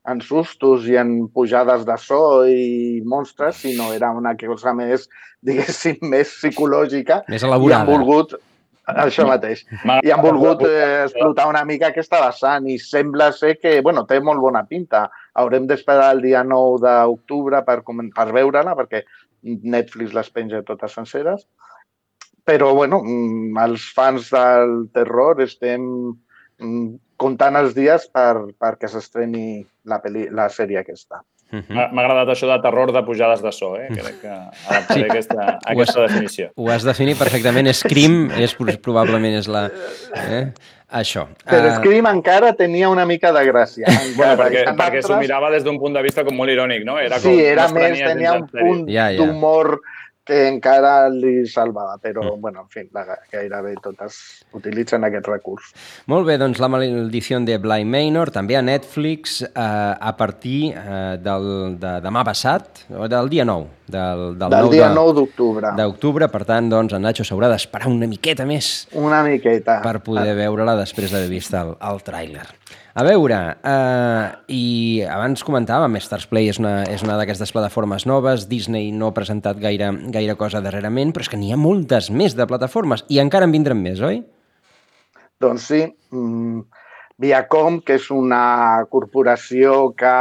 [0.07, 5.07] en sustos i en pujades de so i monstres, sinó era una cosa més,
[5.43, 7.23] diguéssim, més psicològica.
[7.31, 7.73] Més elaborada.
[7.73, 8.35] I han volgut,
[9.03, 9.65] això mateix,
[10.05, 14.21] i han volgut eh, explotar una mica aquesta vessant i sembla ser que, bueno, té
[14.23, 15.07] molt bona pinta.
[15.37, 19.03] Haurem d'esperar el dia 9 d'octubre per, per veure-la, perquè
[19.43, 21.43] Netflix les penja totes senceres.
[22.47, 26.15] Però, bueno, mm, els fans del terror estem mm,
[27.17, 31.23] comptant els dies per, perquè s'estreni la, peli, la sèrie aquesta.
[31.47, 33.87] M'ha m'ha agradat això de terror de pujades de so, eh?
[33.87, 35.03] Crec que adaptaré Sí.
[35.05, 36.49] aquesta, Ho has- aquesta definició.
[36.57, 37.69] Ho has definit perfectament.
[37.73, 39.69] Scream és, probablement és la...
[40.27, 40.41] Eh?
[40.91, 41.25] Això.
[41.47, 43.87] Però Ah, Scream encara tenia una mica de gràcia.
[44.17, 46.99] Bueno, perquè, perquè s'ho altres- mirava des d'un punt de vista com molt irònic, no?
[46.99, 49.17] Era com, Sí, era més, tenia un punt Ja, ja.
[49.23, 49.79] d'humor
[50.27, 54.19] que encara li salvava, però, bueno, en fi, la, gairebé totes
[54.57, 55.71] utilitzen aquest recurs.
[56.11, 61.15] Molt bé, doncs la maldició de Bly Manor, també a Netflix, eh, a partir eh,
[61.23, 63.76] del, de demà passat, del dia 9.
[63.87, 65.69] Del, del, Del 9 dia de- 9 d'octubre.
[65.77, 69.81] d'octubre, per tant, doncs, en Nacho s'haurà d'esperar una miqueta més Una miqueta.
[69.81, 72.43] per poder veure-la després d'haver vist el, el tràiler.
[72.97, 78.47] A veure, eh, i abans comentàvem, Stars Play és una, és una d'aquestes plataformes noves,
[78.49, 82.35] Disney no ha presentat gaire, gaire cosa darrerament, però és que n'hi ha moltes més
[82.35, 84.23] de plataformes, i encara en vindran més, oi?
[85.39, 86.61] Doncs sí, mm,
[87.19, 90.11] Viacom, que és una corporació que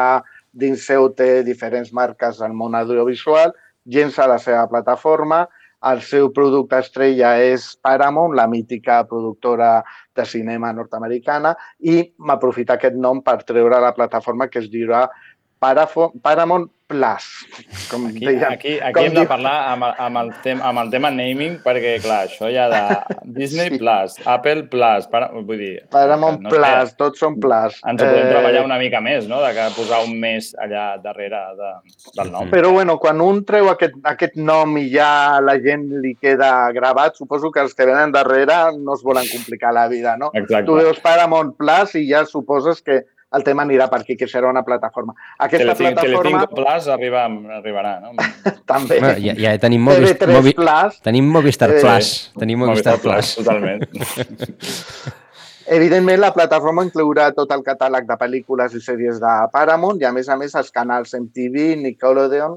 [0.57, 3.53] dins seu té diferents marques al món audiovisual,
[3.85, 5.45] llença la seva plataforma,
[5.87, 9.85] el seu producte estrella és Paramount, la mítica productora
[10.16, 15.05] de cinema nord-americana, i m'aprofita aquest nom per treure la plataforma que es dirà
[16.22, 17.24] Paramount Plus.
[17.90, 20.79] Com Aquí, dèiem, aquí, com aquí hem de diu- parlar amb, amb, el tem, amb
[20.85, 22.83] el tema naming, perquè, clar, això ja de
[23.40, 25.72] Disney Plus, Apple Plus, para, vull dir...
[25.90, 27.81] Paramount no sé, Plus, tots són Plus.
[27.90, 30.85] Ens ho podem Eh, treballar una mica més, no?, de que posar un mes allà
[31.02, 31.72] darrere de,
[32.20, 32.46] del nom.
[32.55, 37.18] Però bueno, quan un treu aquest, aquest nom i ja la gent li queda gravat,
[37.18, 40.31] suposo que els que venen darrere no es volen complicar la vida, no?
[40.38, 40.68] Exacte.
[40.70, 43.02] Tu veus Paramount Plus i ja suposes que
[43.35, 45.12] el tema anirà per aquí, que serà una plataforma.
[45.39, 47.25] Aquesta Telecinco, plataforma Telecinco Plus arriba,
[47.59, 48.12] arribarà, no?
[48.71, 49.01] també.
[49.03, 51.01] Bueno, ja, ja tenim Movistar, TV3 Movi, Plus.
[51.03, 52.12] tenim Movistar Eh, Plus.
[52.39, 53.35] Tenim Movistar, Plus.
[53.41, 53.83] Totalment.
[55.67, 60.12] Evidentment, la plataforma inclourà tot el catàleg de pel·lícules i sèries de Paramount i, a
[60.15, 62.55] més a més, els canals MTV, Nickelodeon,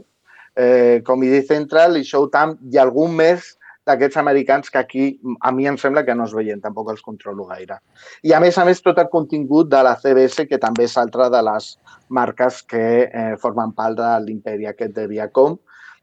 [0.55, 3.55] eh, Comedy Central i Showtime i algun més
[3.89, 5.05] d'aquests americans que aquí
[5.41, 7.79] a mi em sembla que no es veien, tampoc els controlo gaire.
[8.23, 11.29] I a més a més tot el contingut de la CBS, que també és altra
[11.33, 11.71] de les
[12.09, 15.57] marques que eh, formen part de l'imperi aquest de Viacom,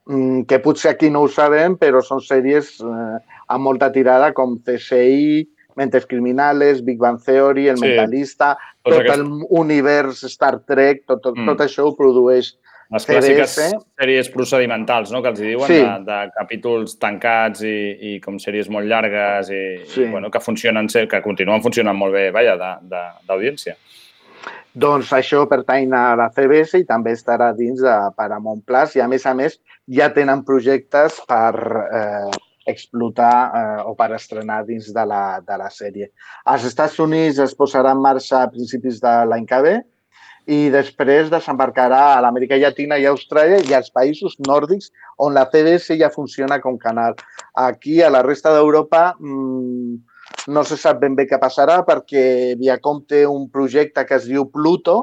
[0.07, 3.19] mm, que potser aquí no ho sabem, però són sèries eh,
[3.49, 5.47] amb molta tirada com CSI,
[5.77, 7.85] Mentes Criminales, Big Bang Theory, El Sí.
[7.85, 11.47] Mentalista, tot aquests- el univers Star Trek, tot, tot, Mm.
[11.51, 12.55] tot això ho produeix
[12.95, 13.55] Les clàssiques
[13.99, 15.81] sèries procedimentals, no?, que els hi diuen, Sí.
[15.83, 17.77] de, de capítols tancats i,
[18.15, 20.05] i com sèries molt llargues i, Sí.
[20.05, 22.55] i bueno, que funcionen, que continuen funcionant molt bé, vaja,
[23.27, 23.75] d'audiència.
[24.77, 29.09] Doncs això pertany a la CBS i també estarà dins de Paramount Plus i, a
[29.09, 31.55] més a més, ja tenen projectes per
[31.91, 32.31] eh,
[32.67, 36.11] explotar eh, o per estrenar dins de la, de la sèrie.
[36.45, 39.77] Als Estats Units es posarà en marxa a principis de l'any que ve
[40.47, 45.97] i després desembarcarà a l'Amèrica Llatina i Austràlia i als països nòrdics on la CBS
[45.99, 47.17] ja funciona com canal.
[47.59, 49.97] Aquí, a la resta d'Europa, mmm,
[50.55, 54.47] no se sap ben bé què passarà perquè Viacom té un projecte que es diu
[54.51, 54.99] Pluto,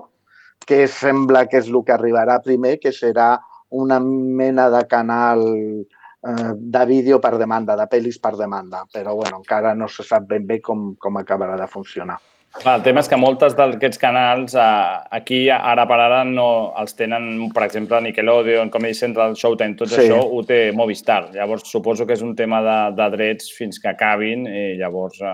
[0.63, 3.35] que sembla que és el que arribarà primer, que serà
[3.75, 8.85] una mena de canal eh, de vídeo per demanda, de pel·lis per demanda.
[8.93, 12.21] Però bueno, encara no se sap ben bé com, com acabarà de funcionar.
[12.53, 14.65] Clar, el tema és que moltes d'aquests canals eh,
[15.17, 16.45] aquí, ara per ara, no
[16.77, 20.03] els tenen, per exemple, Nickelodeon, Comedy Central, Showtime, tot Sí.
[20.03, 21.31] això ho té Movistar.
[21.33, 25.33] Llavors, suposo que és un tema de, de drets fins que acabin i llavors eh,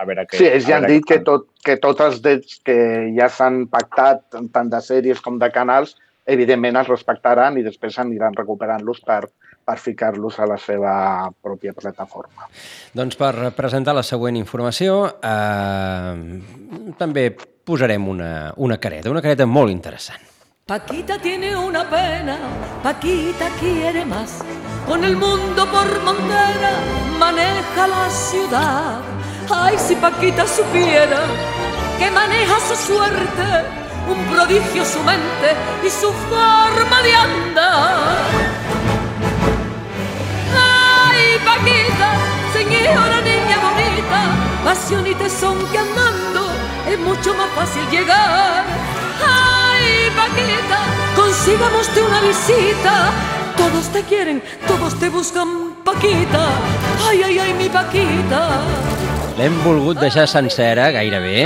[0.00, 0.40] a veure què...
[0.42, 2.76] Sí, ells ja han dit que, tot, que tots els drets que
[3.14, 5.94] ja s'han pactat, tant de sèries com de canals,
[6.26, 9.28] evidentment es respectaran i després aniran recuperant-los per,
[9.66, 10.92] per ficar-los a la seva
[11.42, 12.46] pròpia plataforma.
[12.94, 17.26] Doncs per presentar la següent informació, eh, també
[17.66, 18.30] posarem una,
[18.62, 20.22] una careta, una careta molt interessant.
[20.66, 22.38] Paquita tiene una pena,
[22.82, 24.40] Paquita quiere más.
[24.86, 26.72] Con el mundo por montera
[27.18, 29.00] maneja la ciudad.
[29.48, 31.20] Ay, si Paquita supiera
[31.98, 33.46] que maneja su suerte,
[34.10, 35.54] un prodigio su mente
[35.86, 38.75] y su forma de andar.
[41.16, 42.10] Ay, Paquita,
[42.52, 44.20] señora niña bonita,
[44.64, 46.50] pasión y tesón que andando
[46.90, 48.64] es mucho más fácil llegar.
[49.24, 50.78] Ay, Paquita,
[51.14, 53.12] consigamos una visita.
[53.56, 56.48] Todos te quieren, todos te buscan, Paquita.
[57.08, 58.60] Ay, ay, ay, mi Paquita.
[59.38, 61.44] L'hem volgut deixar sencera, gairebé,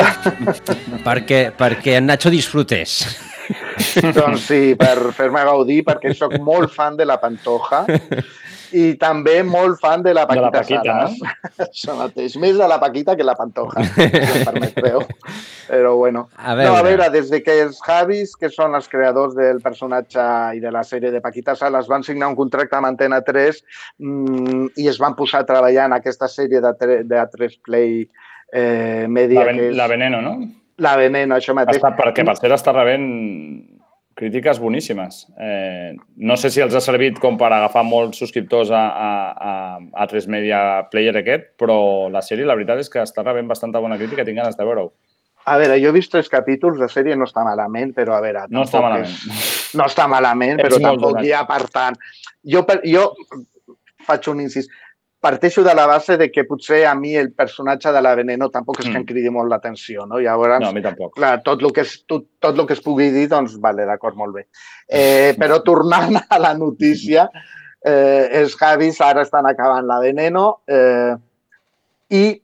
[1.06, 3.02] perquè, perquè en Nacho disfrutés.
[4.14, 7.84] doncs sí, per fer-me gaudir, perquè sóc molt fan de la Pantoja
[8.76, 11.40] i també molt fan de la De la Paquita, Paquita, Salas.
[11.70, 12.36] Això mateix.
[12.40, 15.02] Més de la Paquita que la Pantoja, si permetreu.
[15.70, 16.28] Però bueno.
[16.36, 16.82] A No, a veure.
[16.88, 20.22] veure, des de que els Javis, que són els creadors del personatge
[20.56, 23.60] i de la sèrie de Paquita Salas, van signar un contracte amb Antena 3
[23.98, 26.72] mmm, i es van posar a treballar en aquesta sèrie de,
[27.06, 28.08] de A3 Play
[28.52, 30.34] eh, Media, La, ven, que és la Veneno, no?
[30.80, 31.76] la Veneno, això mateix.
[31.78, 33.06] Està, perquè per cert està rebent
[34.14, 35.26] crítiques boníssimes.
[35.38, 39.12] Eh, no sé si els ha servit com per agafar molts subscriptors a, a,
[39.50, 39.52] a,
[40.02, 40.60] a 3 Media
[40.92, 44.42] Player aquest, però la sèrie la veritat és que està rebent bastanta bona crítica, tinc
[44.42, 44.90] ganes de veure-ho.
[45.48, 48.44] A veure, jo he vist tres capítols, la sèrie no està malament, però a veure...
[48.52, 49.08] No està malament.
[49.08, 51.24] És, no està malament, però tampoc donat.
[51.24, 51.96] hi ha per tant.
[52.44, 53.06] Jo, jo
[54.06, 54.68] faig un incís.
[55.20, 58.78] Parteixo de la base de que potser a mi el personatge de la Veneno tampoc
[58.80, 59.06] és que em Mm.
[59.06, 60.18] cridi molt l'atenció, no?
[60.18, 61.14] Llavors, No, a mi tampoc.
[61.14, 64.16] clar, tot el que, es, tot, tot el que es pugui dir, doncs, vale, d'acord,
[64.16, 64.46] molt bé.
[64.88, 67.28] Eh, però tornant a la notícia,
[67.84, 71.14] eh, els Javis ara estan acabant la Veneno eh,
[72.10, 72.42] i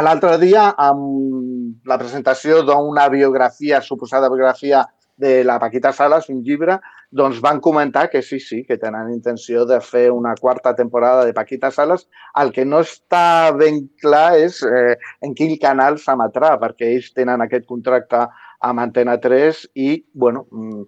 [0.00, 4.86] l'altre dia, amb la presentació d'una biografia, suposada biografia
[5.16, 6.78] de la Paquita Salas, un llibre,
[7.10, 11.34] doncs van comentar que sí, sí, que tenen intenció de fer una quarta temporada de
[11.34, 12.06] Paquita Salas.
[12.42, 17.44] El que no està ben clar és eh, en quin canal s'emetrà, perquè ells tenen
[17.44, 18.26] aquest contracte
[18.66, 20.84] amb Antena 3 i, bueno, mm,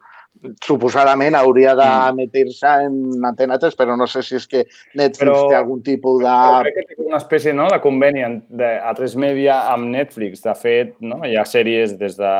[0.64, 5.56] suposadament hauria d'emetir-se en Antena 3, però no sé si és que Netflix Però- té
[5.58, 6.34] algun tipus de...
[6.68, 10.42] Crec que té una espècie no, de conveni en- de, a 3 Media amb Netflix.
[10.44, 12.34] De fet, no, hi ha sèries des de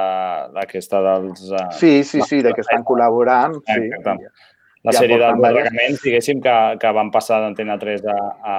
[0.54, 1.48] d'aquesta dels...
[1.50, 3.58] eh, Sí, sí, sí, de que estan col·laborant.
[3.66, 3.80] Sí.
[3.88, 4.30] Exacte.
[4.87, 5.42] La Ja sèrie diverses.
[5.44, 8.54] atracaments, diguéssim, que, que van passar d'Antena 3 a, a,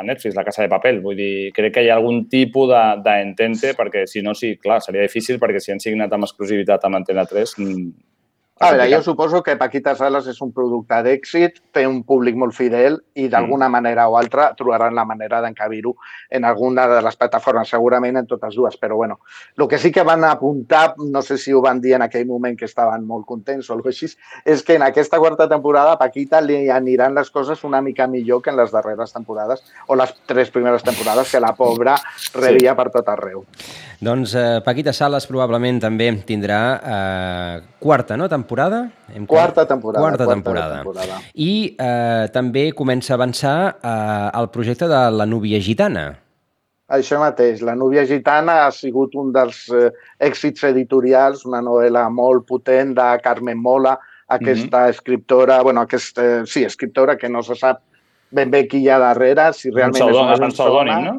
[0.00, 1.02] a Netflix, La Casa de Papel.
[1.04, 4.80] Vull dir, crec que hi ha algun tipus de- d'entente, perquè si no, sí, clar,
[4.82, 7.54] seria difícil, perquè si han signat amb exclusivitat amb Antena 3...
[8.60, 12.36] mm, A veure, jo suposo que Paquita Salas és un producte d'èxit, té un públic
[12.36, 15.94] molt fidel i d'alguna manera o altra trobaran la manera d'encabir-ho
[16.28, 19.20] en alguna de les plataformes, segurament en totes dues, però bueno,
[19.56, 22.58] el que sí que van apuntar, no sé si ho van dir en aquell moment
[22.58, 24.10] que estaven molt contents o alguna així,
[24.44, 28.42] és que en aquesta quarta temporada a Paquita li aniran les coses una mica millor
[28.42, 31.96] que en les darreres temporades o les tres primeres temporades que la pobra
[32.34, 33.46] rebia per tot arreu.
[34.00, 38.49] Doncs eh, Paquita Salas probablement també tindrà eh, quarta no, temporada?
[39.14, 40.02] Hem Quarta temporada.
[40.02, 40.76] Quarta, quarta temporada.
[40.82, 41.20] temporada.
[41.34, 46.18] I eh, també comença a avançar eh, el projecte de la núvia gitana.
[46.90, 52.46] Això mateix, La núvia gitana ha sigut un dels eh, èxits editorials, una novel·la molt
[52.48, 57.80] potent de Carmen Mola, aquesta escriptora, bueno, aquesta, sí, escriptora que no se sap
[58.30, 61.14] ben bé qui hi ha darrere, si realment és pseudò- una és un pseudònim, no?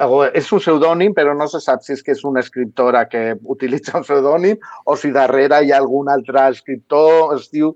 [0.00, 3.34] O És un pseudònim, però no se sap si és que és una escriptora que
[3.54, 7.36] utilitza un pseudònim o si darrere hi ha algun altre escriptor.
[7.36, 7.74] Es diu...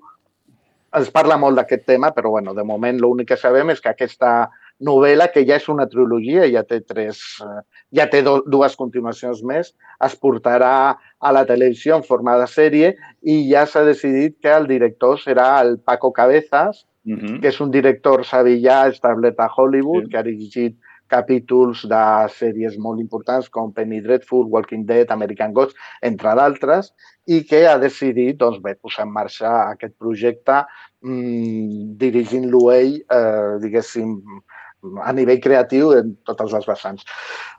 [0.94, 4.46] Es parla molt d'aquest tema, però bueno, de moment l'únic que sabem és que aquesta
[4.86, 7.62] novel·la, que ja és una trilogia, ja té tres, eh,
[7.98, 9.72] ja té do, dues continuacions més,
[10.06, 14.68] es portarà a la televisió en forma de sèrie i ja s'ha decidit que el
[14.70, 17.40] director serà el Paco Cabezas, Mhm.
[17.42, 20.10] que és un director sevillà establert a Hollywood, sí.
[20.10, 20.76] que ha dirigit
[21.12, 22.02] capítols de
[22.36, 26.92] sèries molt importants com Penny Dreadful, Walking Dead, American Gods, entre d'altres,
[27.26, 30.62] i que ha decidit doncs, bé, posar en marxa aquest projecte
[31.04, 34.18] mmm, dirigint-lo ell, eh, diguéssim,
[35.04, 37.04] a nivell creatiu en totes les vessants.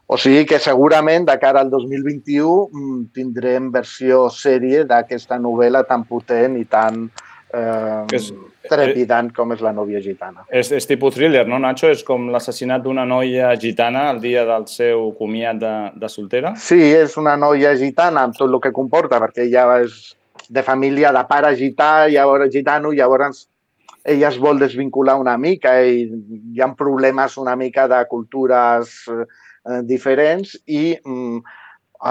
[0.06, 6.06] O sigui que segurament de cara al 2021 mm, tindrem versió sèrie d'aquesta novel·la tan
[6.06, 7.08] potent i tan
[7.54, 8.30] eh, és,
[8.70, 10.46] trepidant com és la nòvia gitana.
[10.50, 11.90] És, és tipus thriller, no, Nacho?
[11.94, 16.56] És com l'assassinat d'una noia gitana el dia del seu comiat de, de soltera?
[16.60, 20.16] Sí, és una noia gitana amb tot el que comporta, perquè ella és
[20.50, 23.46] de família de pare gità, llavors gitano, llavors
[24.06, 26.06] ella es vol desvincular una mica i
[26.54, 31.40] hi ha problemes una mica de cultures eh, diferents i mm,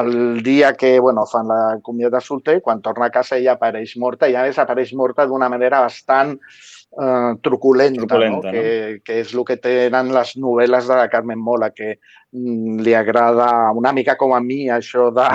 [0.00, 3.96] el dia que bueno, fan la comunitat de solter, quan torna a casa ella apareix
[4.00, 8.52] morta i a més apareix morta d'una manera bastant eh, truculenta, Truculenta, no?
[8.52, 11.94] Que, que és el que tenen les novel·les de la Carmen Mola, que
[12.33, 15.28] mm, li agrada una mica com a mi això de,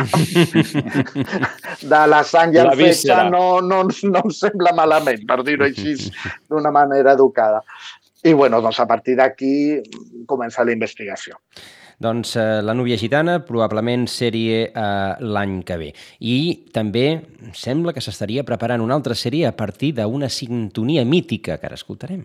[1.94, 5.96] de la sang i el fetge no, no, no em sembla malament, per dir-ho així
[6.52, 7.64] d'una manera educada.
[8.28, 9.54] I bueno, doncs a partir d'aquí
[10.28, 11.40] comença la investigació.
[12.00, 15.92] Doncs eh, La núvia gitana, probablement sèrie eh, l'any que ve.
[16.24, 16.38] I
[16.76, 17.06] també
[17.52, 22.24] sembla que s'estaria preparant una altra sèrie a partir d'una sintonia mítica que ara escoltarem.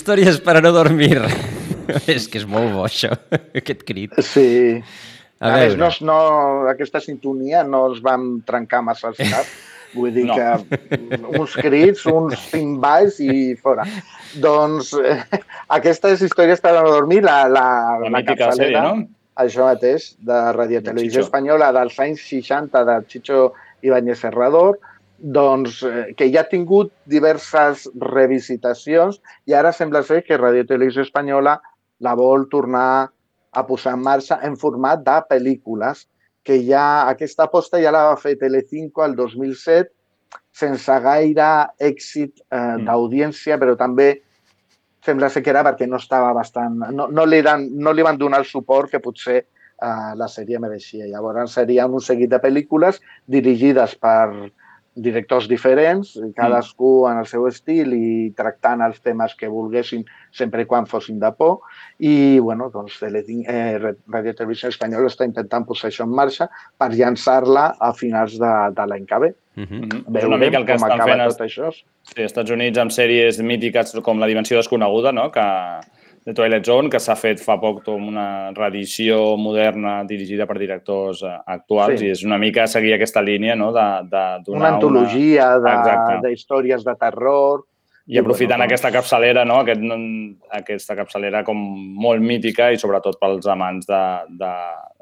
[0.00, 1.18] Històries per a no dormir.
[2.08, 3.10] és que és molt bo, això,
[3.60, 4.14] aquest crit.
[4.24, 4.80] Sí.
[5.40, 6.16] A A, més, no, no,
[6.70, 9.44] aquesta sintonia no els vam trencar massa al cap.
[9.96, 10.36] Vull dir No.
[10.38, 13.82] que uns crits, uns timbals i fora.
[14.40, 15.16] Doncs eh,
[15.76, 17.64] aquestes històries per a no dormir, la, la,
[18.04, 19.08] La mítica sèrie, no?
[19.40, 21.24] Això mateix, de Radio Televisió.
[21.26, 23.40] Espanyola dels anys 60 de Chicho
[23.82, 24.78] Ibáñez Serrador,
[25.20, 31.04] doncs, eh, que ja ha tingut diverses revisitacions i ara sembla ser que Radio Televisió
[31.04, 31.58] Espanyola
[32.00, 33.10] la vol tornar
[33.52, 36.06] a posar en marxa en format de pel·lícules,
[36.44, 39.90] que ja aquesta aposta ja la va fer Telecinco el 2007
[40.56, 44.22] sense gaire èxit eh, d'audiència, però també
[45.04, 46.78] sembla ser que era perquè no estava bastant...
[46.92, 50.60] No, no, li, dan, no li van donar el suport que potser eh, la sèrie
[50.62, 51.08] mereixia.
[51.10, 54.50] Llavors serien un seguit de pel·lícules dirigides per
[54.94, 60.02] directors diferents, cadascú en el seu estil i tractant els temes que volguessin
[60.34, 61.60] sempre i quan fossin de por.
[61.98, 66.90] I, bueno, doncs Teletin- eh, Radio Televisió Espanyola està intentant posar això en marxa per
[66.92, 69.34] llançar-la a finals de, de l'any que ve.
[69.56, 69.84] Uh -huh.
[70.18, 71.72] És una Veurem mica el que com estan acaba fent tot això.
[71.72, 75.30] Sí, als Estats Units amb sèries mítiques com La dimensió desconeguda, no?
[75.30, 75.40] que,
[76.26, 81.22] de Twilight Zone, que s'ha fet fa poc com una reedició moderna dirigida per directors
[81.24, 82.06] eh, actuals Sí.
[82.06, 83.70] i és una mica seguir aquesta línia no?
[83.72, 86.28] de, de donar Una antologia de- Exacte.
[86.28, 87.64] d'històries de, terror.
[88.10, 89.60] I aprofitant bueno, aquesta capçalera, no?
[89.60, 89.82] Aquest,
[90.50, 94.00] aquesta capçalera com molt mítica i sobretot pels amants de,
[94.40, 94.52] de,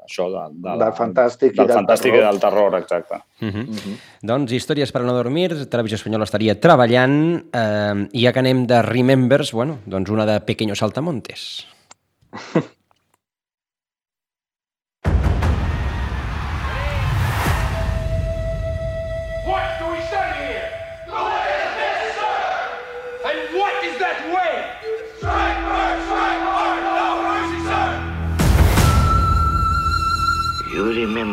[0.09, 2.23] això, de, de, Del fantàstic i del del fantàstic terror.
[2.23, 3.21] i del terror, exacte.
[3.41, 3.97] Uh -huh.
[4.21, 8.65] Doncs Històries per a no dormir, Televisió Espanyola estaria treballant eh, i ja que anem
[8.67, 11.65] de Remembers, bueno, doncs una de Pequeños Saltamontes.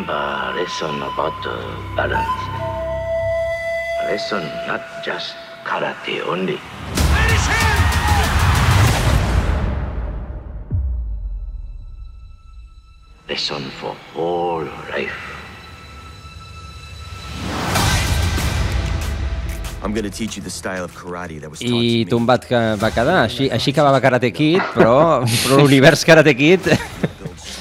[0.07, 2.27] remember lesson about uh, balance.
[4.05, 6.59] Lesson not just karate only.
[13.29, 15.37] Lesson for whole life.
[19.83, 22.89] I'm gonna teach you the style of karate that was taught I tombat que va
[22.91, 23.21] quedar.
[23.27, 26.65] Així, així acabava Karate Kid, però, però l'univers Karate Kid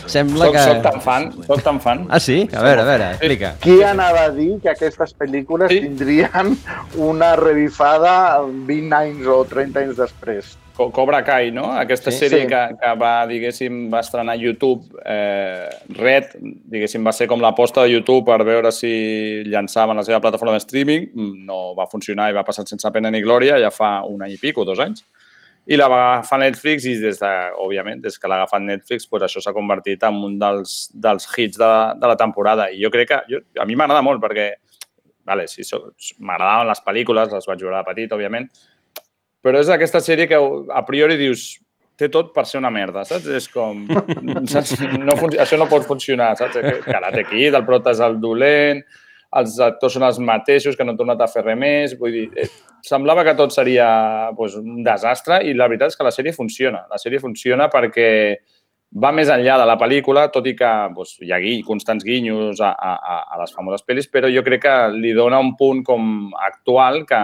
[0.07, 0.65] sembla Soc, que...
[0.65, 2.07] soc tan fan, soc tan fan.
[2.11, 2.49] Ah, sí?
[2.55, 3.55] A veure, a veure, explica.
[3.63, 5.81] Qui anava a dir que aquestes pel·lícules sí.
[5.87, 6.57] tindrien
[6.97, 10.55] una revifada 20 anys o 30 anys després?
[10.77, 11.71] Co- Cobra Kai, no?
[11.73, 12.19] Aquesta Sí.
[12.19, 12.49] sèrie Sí.
[12.49, 16.35] que, que va, diguéssim, va estrenar a YouTube, eh, Red,
[16.69, 20.59] diguéssim, va ser com l'aposta de YouTube per veure si llançaven la seva plataforma de
[20.61, 21.09] streaming.
[21.15, 24.33] Mm, No va funcionar i va passar sense pena ni glòria ja fa un any
[24.35, 25.03] i pico, dos anys.
[25.67, 29.25] I la va agafar Netflix i des de, òbviament, des que l'ha agafat Netflix, pues
[29.27, 32.69] això s'ha convertit en un dels, dels hits de, de la temporada.
[32.71, 34.53] I jo crec que jo, a mi m'agrada molt perquè,
[35.27, 35.89] vale, sí, so-
[36.23, 38.47] m'agradaven les pel·lícules, les vaig veure de petit, òbviament,
[39.43, 41.57] però és aquesta sèrie que a priori dius
[41.97, 43.27] té tot per ser una merda, saps?
[43.27, 43.87] És com...
[44.53, 44.75] Saps?
[45.01, 46.59] No, això no pot funcionar, saps?
[46.61, 48.83] Que- Karate Kid, el prota és el dolent,
[49.41, 51.95] els actors són els mateixos, que no han tornat a fer res més.
[52.01, 52.49] Vull dir, eh,
[52.85, 53.89] semblava que tot seria
[54.37, 56.85] pues, un desastre i la veritat és que la sèrie funciona.
[56.91, 58.09] La sèrie funciona perquè
[59.03, 62.61] va més enllà de la pel·lícula, tot i que pues, hi ha gui, constants guinyos
[62.65, 62.93] a, a,
[63.35, 67.23] a- les famoses pel·lis, però jo crec que li dona un punt com actual que,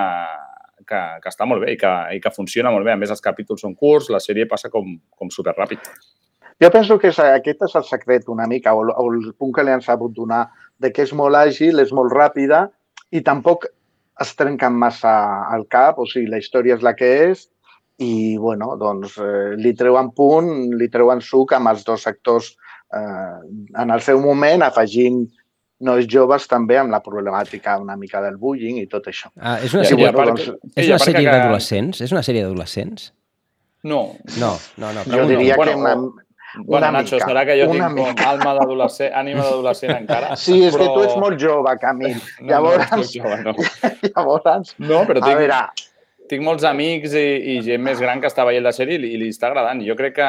[0.87, 2.93] que, que està molt bé i que, i que funciona molt bé.
[2.93, 5.87] A més, els capítols són curts, la sèrie passa com, com superràpid.
[6.63, 9.73] Jo penso que és, aquest és el secret una mica, o el punt que li
[9.73, 10.45] han sabut donar,
[10.83, 12.67] de que és molt àgil, és molt ràpida
[13.15, 13.69] i tampoc
[14.23, 15.13] es trenquen massa
[15.55, 17.47] al cap, o sigui, la història és la que és
[18.03, 22.53] i, bueno, doncs eh, li treuen punt, li treuen suc amb els dos actors
[22.93, 23.39] eh,
[23.83, 25.25] en el seu moment, afegint
[25.83, 29.33] nois joves també amb la problemàtica una mica del bullying i tot això.
[29.41, 32.01] Ah, és una sèrie, bueno, doncs, és una sèrie que- d'adolescents?
[32.07, 33.09] És una sèrie d'adolescents?
[33.83, 34.03] No.
[34.39, 35.03] No, no, no.
[35.11, 36.15] jo diria Bueno, que una, o-
[36.59, 38.27] Bueno, una Nacho, mica, serà que jo tinc com mica.
[38.29, 40.35] alma d'adolescent, ànima d'adolescent encara.
[40.43, 42.19] Sí, és que però- tu ets molt jove, Camil.
[42.43, 43.55] No, Llavors, no, jove, no.
[44.15, 45.61] llavors No, però a tinc, veure,
[46.29, 47.25] tinc molts amics i,
[47.55, 49.81] i gent més gran que està veient la sèrie i li, i li està agradant.
[49.85, 50.29] Jo crec que,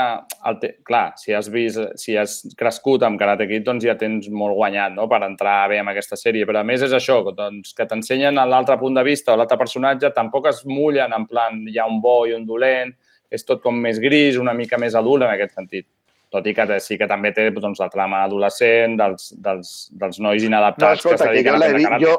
[0.49, 0.73] el te...
[0.87, 4.95] clar, si has vist, si has crescut amb Karate Kid, doncs ja tens molt guanyat
[4.97, 5.07] no?
[5.11, 6.47] per entrar bé amb aquesta sèrie.
[6.49, 10.11] Però a més és això, doncs, que t'ensenyen l'altre punt de vista o l'altre personatge,
[10.15, 12.95] tampoc es mullen en plan hi ha un bo i un dolent,
[13.33, 15.87] és tot com més gris, una mica més adult en aquest sentit.
[16.33, 20.41] Tot i que sí que també té doncs, la trama adolescent dels, dels, dels nois
[20.41, 21.99] no, inadaptats escolta, que que jo a karate.
[22.01, 22.15] jo,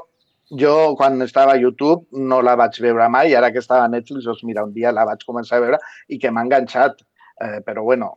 [0.61, 4.29] jo quan estava a YouTube no la vaig veure mai, ara que estava a Netflix,
[4.29, 7.03] doncs mira, un dia la vaig començar a veure i que m'ha enganxat.
[7.43, 8.13] Eh, però bueno,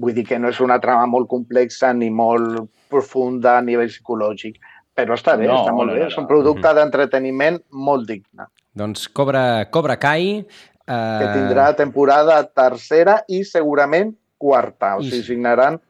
[0.00, 4.56] vull dir que no és una trama molt complexa ni molt profunda a nivell psicològic,
[4.96, 6.30] però està bé, No, està molt no, bé, no, és un no.
[6.30, 10.40] producte d'entreteniment molt digne, Doncs Cobra, Cobra Kai...
[10.86, 11.18] Eh...
[11.20, 15.32] que tindrà temporada tercera i segurament quarta, o sigui, sí.
[15.34, 15.80] signaran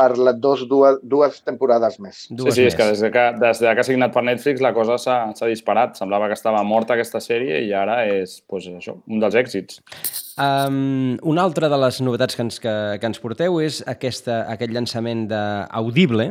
[0.00, 2.22] per les dos, dues, dues temporades més.
[2.24, 2.94] Sí, Dues sí, és que més.
[2.96, 5.98] des de que, des de que ha signat per Netflix la cosa s'ha s'ha disparat.
[6.00, 9.82] Semblava que estava morta aquesta sèrie i ara és pues, això, un dels èxits.
[10.40, 12.72] Um, una altra de les novetats que ens, que,
[13.02, 16.30] que ens porteu és aquesta, aquest llançament d'Audible,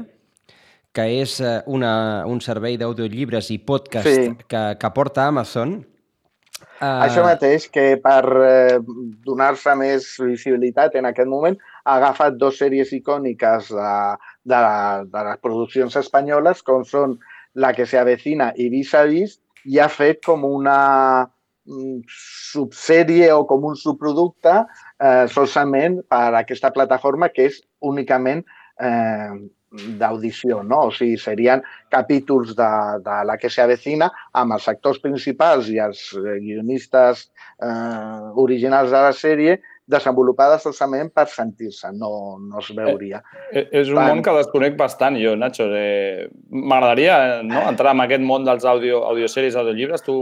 [0.97, 4.31] que és eh, una, un servei d'audiollibres i podcast Sí.
[4.49, 5.83] que, que porta Amazon.
[6.79, 8.77] Uh, Això mateix, que per eh,
[9.27, 13.89] donar-se més visibilitat en aquest moment ha agafat dues sèries icòniques de,
[14.47, 14.61] de,
[15.11, 17.17] de les produccions espanyoles, com són
[17.59, 20.79] La que se avecina i Vis a Vis, i ha fet com una
[21.67, 27.59] mm, subsèrie o com un subproducte eh, solament per a aquesta plataforma que és
[27.91, 28.45] únicament
[28.79, 29.33] eh,
[29.71, 30.85] d'audició, no?
[30.89, 31.61] O sigui, serien
[31.93, 32.69] capítols de,
[33.05, 37.27] de la que se avecina amb els actors principals i els eh, guionistes
[37.61, 39.59] eh, originals de la sèrie
[39.89, 43.23] desenvolupades solament per sentir-se, no, no es veuria.
[43.49, 44.11] Eh, És un Tant.
[44.11, 45.65] món que desconec bastant, jo, Nacho.
[45.73, 50.05] Eh, M'agradaria no, entrar en aquest món dels audio, audiosèries, audiollibres.
[50.05, 50.17] Tu...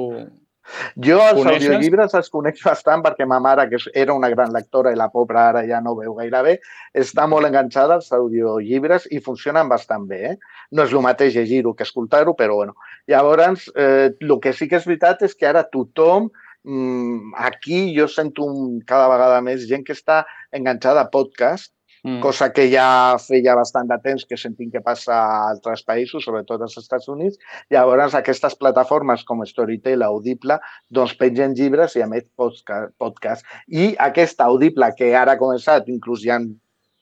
[0.99, 1.68] Jo els Coneixes?
[1.68, 5.47] audiollibres els conec bastant perquè ma mare, que era una gran lectora i la pobra
[5.51, 6.55] ara ja no veu gaire bé,
[6.93, 10.20] està molt enganxada als audiollibres i funcionen bastant bé.
[10.32, 10.36] Eh?
[10.72, 12.76] No és el mateix llegir-ho que escoltar-ho, però bueno.
[13.07, 16.30] Llavors, eh, el que sí que és veritat és que ara tothom
[16.63, 18.47] mm, aquí jo sento
[18.86, 21.72] cada vegada més gent que està enganxada a podcast,
[22.03, 22.19] Mm.
[22.21, 26.61] cosa que ja feia bastant de temps que sentim que passa a altres països, sobretot
[26.61, 27.39] als Estats Units.
[27.73, 33.45] Llavors, aquestes plataformes com Storytel, Audible, doncs pengen llibres i emet podca- podcast.
[33.67, 36.39] I aquesta Audible, que ara ha començat, inclús hi ha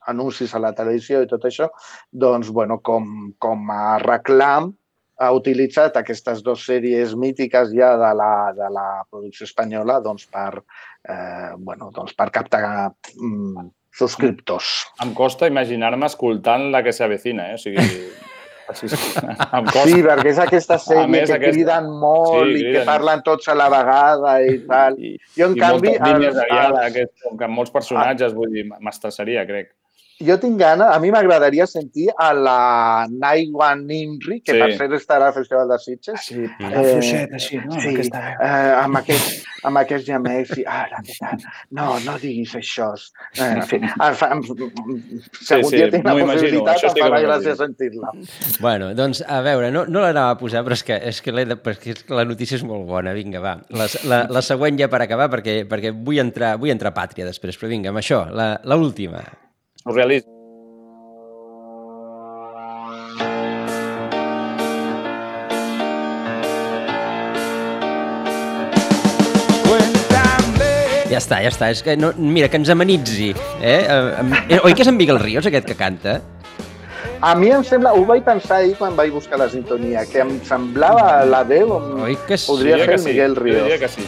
[0.07, 1.69] anuncis a la televisió i tot això,
[2.11, 4.73] doncs, bueno, com, com a reclam,
[5.17, 10.59] ha utilitzat aquestes dues sèries mítiques ja de la, de la producció espanyola doncs, per,
[11.07, 14.85] eh, bueno, doncs, per captar mm, subscriptors.
[15.03, 17.55] Em costa imaginar-me escoltant la que s'avecina, eh?
[17.55, 17.85] O sigui,
[19.69, 19.85] costa.
[19.85, 23.47] Sí, perquè és aquesta sèrie més, que aquesta- criden molt Sí, i que parlen tots
[23.47, 24.97] a la vegada i tal.
[25.37, 29.45] Jo, en I canvi, moltes línies els- com que amb molts personatges, vull dir, m'estressaria,
[29.45, 29.71] crec.
[30.23, 34.57] Jo tinc gana, a mi m'agradaria sentir a la Naiwan Nimri, que Sí.
[34.57, 34.61] sí.
[34.61, 36.21] per cert estarà al Festival de Sitges.
[36.29, 37.73] Sí, la fluixeta, així, no?
[37.73, 41.43] Amb Sí, aquesta eh, amb, aquest, amb aquest gemec, sí, ara, què tal?
[41.71, 42.93] No, no diguis això.
[43.35, 45.03] Eh, en fi, en fa, en, algun
[45.35, 48.11] sí, dia tinc la possibilitat, sí em que farà gràcia sentir-la.
[48.63, 51.59] Bueno, doncs, a veure, no, no l'anava a posar, però és que, és que, de,
[51.61, 53.13] perquè és que la notícia és molt bona.
[53.13, 53.57] Vinga, va.
[53.69, 57.27] La, la, la següent ja per acabar, perquè, perquè vull, entrar, vull entrar a pàtria
[57.27, 58.55] després, però vinga, amb això, la,
[59.85, 60.31] Surrealista.
[71.09, 71.69] Ja està, ja està.
[71.71, 73.29] És que no, mira, que ens amenitzi.
[73.61, 73.75] Eh?
[73.85, 76.17] Eh, Oi que és en Miguel Ríos, aquest que canta?
[77.25, 80.35] A mi em sembla, ho vaig pensar ahir quan vaig buscar la sintonia, que em
[80.45, 82.49] semblava la veu on Oi que sí?
[82.51, 83.63] podria ser que sí, Miguel jo Ríos.
[83.63, 84.05] diria que sí.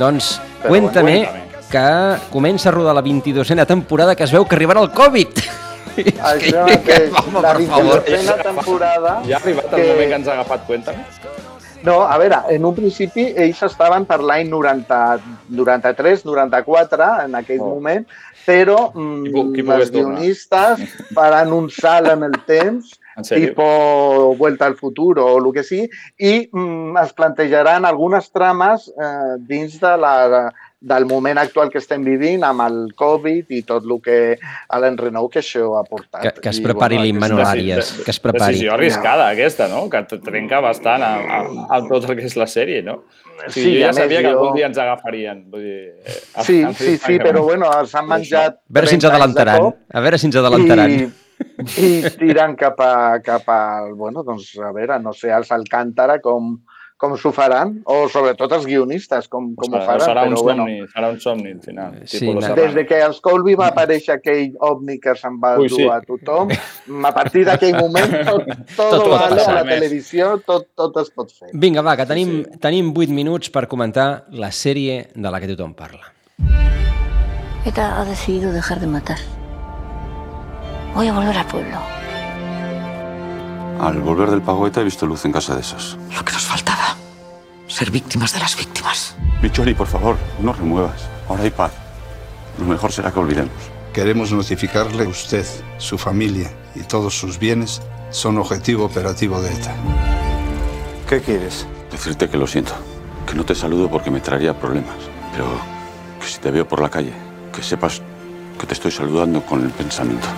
[0.00, 1.86] Doncs, Però cuéntame, bueno, que
[2.32, 5.28] comença a rodar la 22a temporada que es veu que arribarà el Covid.
[5.96, 8.02] Això mateix, Home, la per favor.
[8.04, 9.14] 22a temporada...
[9.26, 10.94] Ja ha arribat el que- moment que ens ha agafat cuenta?
[11.86, 14.98] No, a veure, en un principi ells estaven per l'any 90
[15.54, 17.74] 93, 94, en aquell Oh.
[17.76, 18.06] moment,
[18.46, 20.82] però mm, Qui pu- qui els guionistes
[21.14, 22.94] faran un salt en el temps
[23.28, 25.88] tipo Vuelta al futuro o el que sigui,
[26.18, 32.02] i mm, es plantejaran algunes trames eh, dins de la, del moment actual que estem
[32.04, 36.22] vivint amb el Covid i tot el que a l'enrenou que això ha portat.
[36.22, 38.58] Que, que es prepari bueno, l'Immanuel Àries, que es prepari.
[38.58, 39.86] Decisió arriscada, aquesta, no?
[39.90, 43.00] Que trenca bastant amb, amb, amb tot el que és la sèrie, no?
[43.36, 45.44] O sigui, Sí, jo ja sabia que jo- algun dia ens agafarien.
[45.50, 48.60] Vull dir, eh, Sí, sí, sí, però bueno, s'han menjat...
[48.60, 49.74] A veure si ens 30 anys de adelantaran.
[49.92, 50.96] A veure si ens adelantaran.
[50.96, 51.10] I,
[51.80, 56.54] i tiren cap a, cap al, bueno, doncs, a veure, no sé, als Alcántara com,
[56.96, 60.06] com s'ho faran, o sobretot els guionistes, com, com ho serà, faran.
[60.06, 61.98] serà un però, bueno, somni, serà un somni al final.
[62.08, 65.68] Sí, tipus des de que als Colby va aparèixer aquell ovni que se'n va Ui,
[65.68, 65.88] dur sí.
[65.92, 66.54] a tothom,
[67.04, 69.74] a partir d'aquell moment tot, tot, Tot vale passar, a la més.
[69.74, 71.50] televisió, tot, tot es pot fer.
[71.52, 75.74] Vinga, va, que tenim, tenim 8 minuts per comentar la sèrie de la que tothom
[75.76, 76.12] parla.
[77.66, 79.18] ETA ha decidido dejar de matar.
[80.94, 81.76] Voy a volver al pueblo.
[83.80, 85.98] Al volver del pago ETA he visto luz en casa de esos.
[86.16, 86.85] Lo que nos faltaba.
[87.76, 89.14] Ser víctimas de las víctimas.
[89.42, 91.10] Michori, por favor, no remuevas.
[91.28, 91.72] Ahora hay paz.
[92.58, 93.52] Lo mejor será que olvidemos.
[93.92, 95.44] Queremos notificarle que usted,
[95.76, 99.74] su familia y todos sus bienes son objetivo operativo de ETA.
[101.06, 101.66] ¿Qué quieres?
[101.90, 102.72] Decirte que lo siento.
[103.26, 104.96] Que no te saludo porque me traería problemas.
[105.32, 105.44] Pero
[106.18, 107.12] que si te veo por la calle,
[107.54, 108.00] que sepas
[108.58, 110.28] que te estoy saludando con el pensamiento.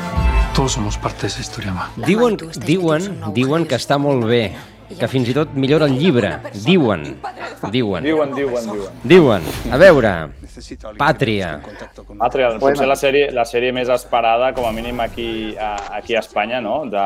[0.56, 1.88] Todos somos parte de esa historia, ma.
[2.04, 2.36] Diuen,
[2.66, 4.56] diuen, diuen que està molt bé,
[4.98, 6.30] que fins i tot millora el llibre.
[6.64, 7.04] Diuen,
[7.70, 9.00] diuen, Diuen, diuen, diuen.
[9.04, 9.42] diuen.
[9.72, 10.12] A veure,
[10.98, 11.60] Pàtria.
[12.18, 12.58] Altre, Bueno.
[12.60, 16.60] potser la sèrie, la sèrie més esperada, com a mínim aquí a, aquí a Espanya,
[16.60, 16.84] no?
[16.86, 17.04] De,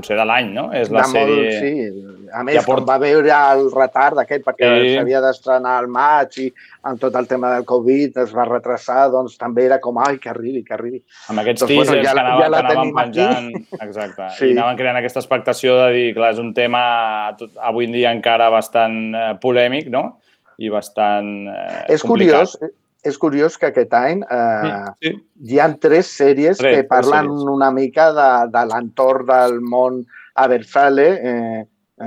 [0.00, 0.70] potser de l'any, no?
[0.72, 1.44] És la de sèrie...
[1.44, 2.16] Molt, sí.
[2.30, 4.90] A més, Ja ja port- va veure el retard d'aquest, perquè Sí.
[4.94, 6.44] s'havia d'estrenar al maig i
[6.86, 10.30] amb tot el tema del Covid es va retrasar, doncs també era com, ai, que
[10.30, 11.00] arribi, que arribi.
[11.28, 13.10] Amb aquests Doncs, bueno, teasers ja la- que, anava, ja la que anaven tenim aquí.
[13.10, 13.82] penjant.
[13.88, 14.28] Exacte.
[14.38, 14.46] Sí.
[14.46, 18.12] I anaven creant aquesta expectació de dir, clar, és un tema tot- avui en dia
[18.14, 20.20] encara bastant eh, polèmic, no?
[20.58, 22.46] I bastant eh, és complicat.
[22.46, 22.70] curiós, eh,
[23.04, 25.12] és curiós que aquest any eh, Sí.
[25.48, 27.48] hi ha tres sèries Tres, que tres parlen sèries.
[27.54, 30.02] una mica de, de l'entorn del món
[30.34, 31.08] a Versale.
[31.22, 31.64] Eh,
[32.00, 32.04] eh,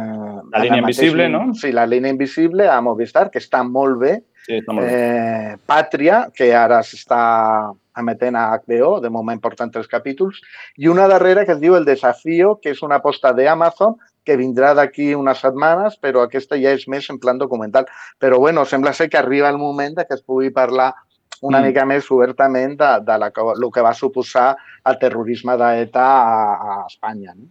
[0.51, 1.53] La línia mateix- invisible, no?
[1.53, 4.23] Sí, la línia invisible a Movistar, que està molt bé.
[4.45, 4.93] Sí, està molt bé.
[4.93, 10.39] Eh, Pàtria, que ara s'està emetent a HBO, de moment porten tres capítols,
[10.77, 13.95] i una darrera que es diu El Desafío, que és una aposta d'Amazon,
[14.25, 17.85] que vindrà d'aquí unes setmanes, però aquesta ja és més en plan documental.
[18.19, 20.93] Però bueno, sembla ser que arriba el moment de que es pugui parlar
[21.41, 21.65] una Mm.
[21.65, 24.55] mica més obertament de, de la, que- el que va suposar
[24.85, 27.33] el terrorisme d'ETA a, a Espanya.
[27.35, 27.49] No?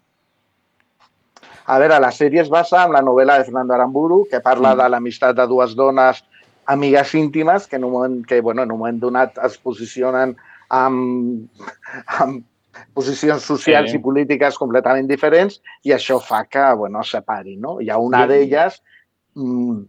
[1.67, 4.79] A veure, la sèrie es basa en la novel·la de Fernando Aramburu, que parla Mm.
[4.83, 6.25] de l'amistat de dues dones
[6.67, 10.37] amigues íntimes que en un moment, que, bueno, en un moment donat es posicionen
[10.71, 11.49] amb,
[12.19, 12.45] amb
[12.95, 13.97] posicions socials Sí.
[13.97, 17.61] i polítiques completament diferents i això fa que bueno, es separin.
[17.61, 17.81] No?
[17.81, 18.29] Hi ha una Sí.
[18.29, 18.83] d'elles
[19.35, 19.83] mm,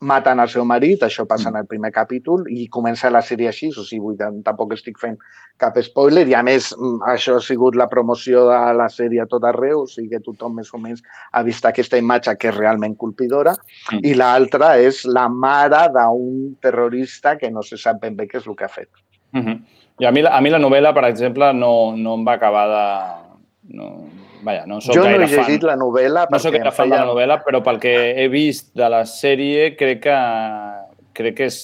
[0.00, 3.68] maten el seu marit, això passa en el primer capítol, i comença la sèrie així,
[3.76, 5.16] o sigui, tampoc estic fent
[5.58, 9.26] cap spoiler, i a més mm, això ha sigut la promoció de la sèrie a
[9.26, 11.02] tot arreu, o sigui que tothom més o menys
[11.32, 13.56] ha vist aquesta imatge que és realment colpidora,
[13.92, 14.04] Mm.
[14.04, 18.46] i l'altra és la mare d'un terrorista que no se sap ben bé què és
[18.46, 18.88] el que ha fet.
[19.34, 19.60] Uh -huh.
[19.98, 22.64] I a mi, la- a mi la novel·la, per exemple, no, no em va acabar
[22.70, 22.84] de...
[23.78, 23.88] No,
[24.46, 25.68] vaja, no soc jo no gaire he llegit fan.
[25.72, 28.70] la novel·la No soc gaire fan de la feia- novel·la, però pel que he vist
[28.78, 30.18] de la sèrie crec que,
[31.18, 31.58] crec que és...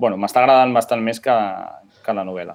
[0.00, 1.34] Bueno, m'està agradant bastant més que,
[2.06, 2.54] que la novel·la.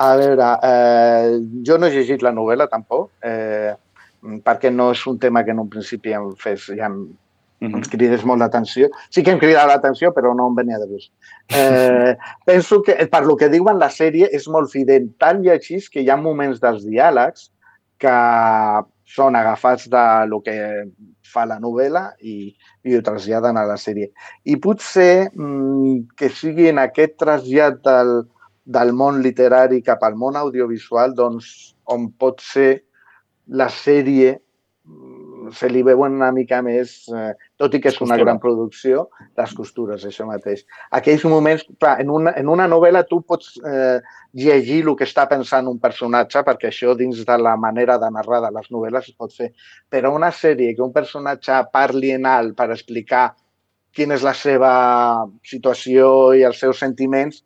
[0.00, 1.36] A veure, eh,
[1.66, 3.74] jo no he llegit la novel·la tampoc, eh,
[4.46, 7.02] perquè no és un tema que en un principi em fes, ja em,
[7.60, 7.76] -hmm.
[7.76, 8.88] ens cridés molt l'atenció.
[9.10, 11.12] Sí que em crida l'atenció, però no em venia de gust.
[11.48, 12.16] Eh,
[12.50, 16.00] penso que, per lo que diuen la sèrie, és molt fidel, tant i així que
[16.00, 17.50] hi ha moments dels diàlegs
[17.98, 18.16] que
[19.04, 20.56] són agafats de lo que
[21.30, 22.50] fa la novel·la i,
[22.86, 24.10] i ho traslladen a la sèrie.
[24.44, 28.24] I potser mmm, que sigui en aquest trasllat del,
[28.64, 32.84] del món literari cap al món audiovisual, doncs, on pot ser
[33.50, 34.38] la sèrie
[35.52, 38.24] se li veuen una mica més, eh, tot i que és una Costura.
[38.24, 40.64] gran producció, les costures, això mateix.
[40.90, 44.00] Aquells moments, clar, en una, en una novel·la tu pots eh,
[44.32, 48.42] llegir el que està pensant un personatge, perquè això dins de la manera de narrar
[48.46, 49.52] de les novel·les es pot fer,
[49.88, 53.30] però una sèrie que un personatge parli en alt per explicar
[53.92, 54.72] quina és la seva
[55.42, 57.42] situació i els seus sentiments,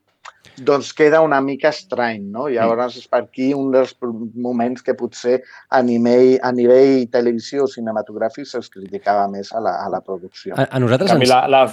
[0.57, 2.47] doncs queda una mica estrany, no?
[2.53, 3.97] Llavors és per aquí un dels
[4.35, 5.41] moments que potser
[5.71, 10.55] a nivell, a nivell televisió o cinematogràfic se'ls criticava més a la, a la producció.
[10.55, 11.35] A, a nosaltres En canvi, ens...
[11.35, 11.65] la, la,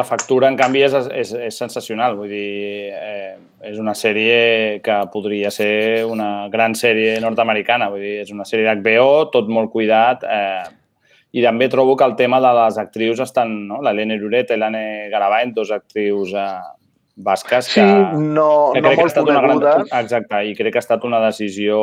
[0.00, 2.16] la factura, en canvi, és, és, és sensacional.
[2.16, 3.36] Vull dir, eh,
[3.70, 7.90] és una sèrie que podria ser una gran sèrie nord-americana.
[7.92, 10.24] Vull dir, és una sèrie d'HBO, tot molt cuidat.
[10.24, 10.76] Eh,
[11.36, 13.52] I també trobo que el tema de les actrius estan...
[13.68, 13.82] No?
[13.84, 16.46] L'Helene Ruret i l'Anne Garavant, dos actrius eh,
[17.22, 19.86] basques que, Sí, no, que no crec que ha molt estat una gran...
[20.02, 21.78] Exacte, i crec que ha estat una decisió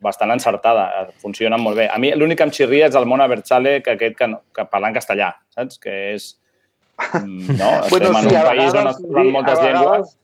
[0.00, 1.88] bastant encertada, funcionen molt bé.
[1.90, 4.64] A mi l'únic que em xirria és el Mona Berchale, que aquest que, no, que
[4.70, 5.80] parla en castellà, saps?
[5.82, 6.28] Que és...
[7.18, 7.72] mm, No?
[7.90, 9.90] Bueno, Estem sí, en un país on vegades, es parlen moltes a llengües.
[9.90, 10.16] vegades-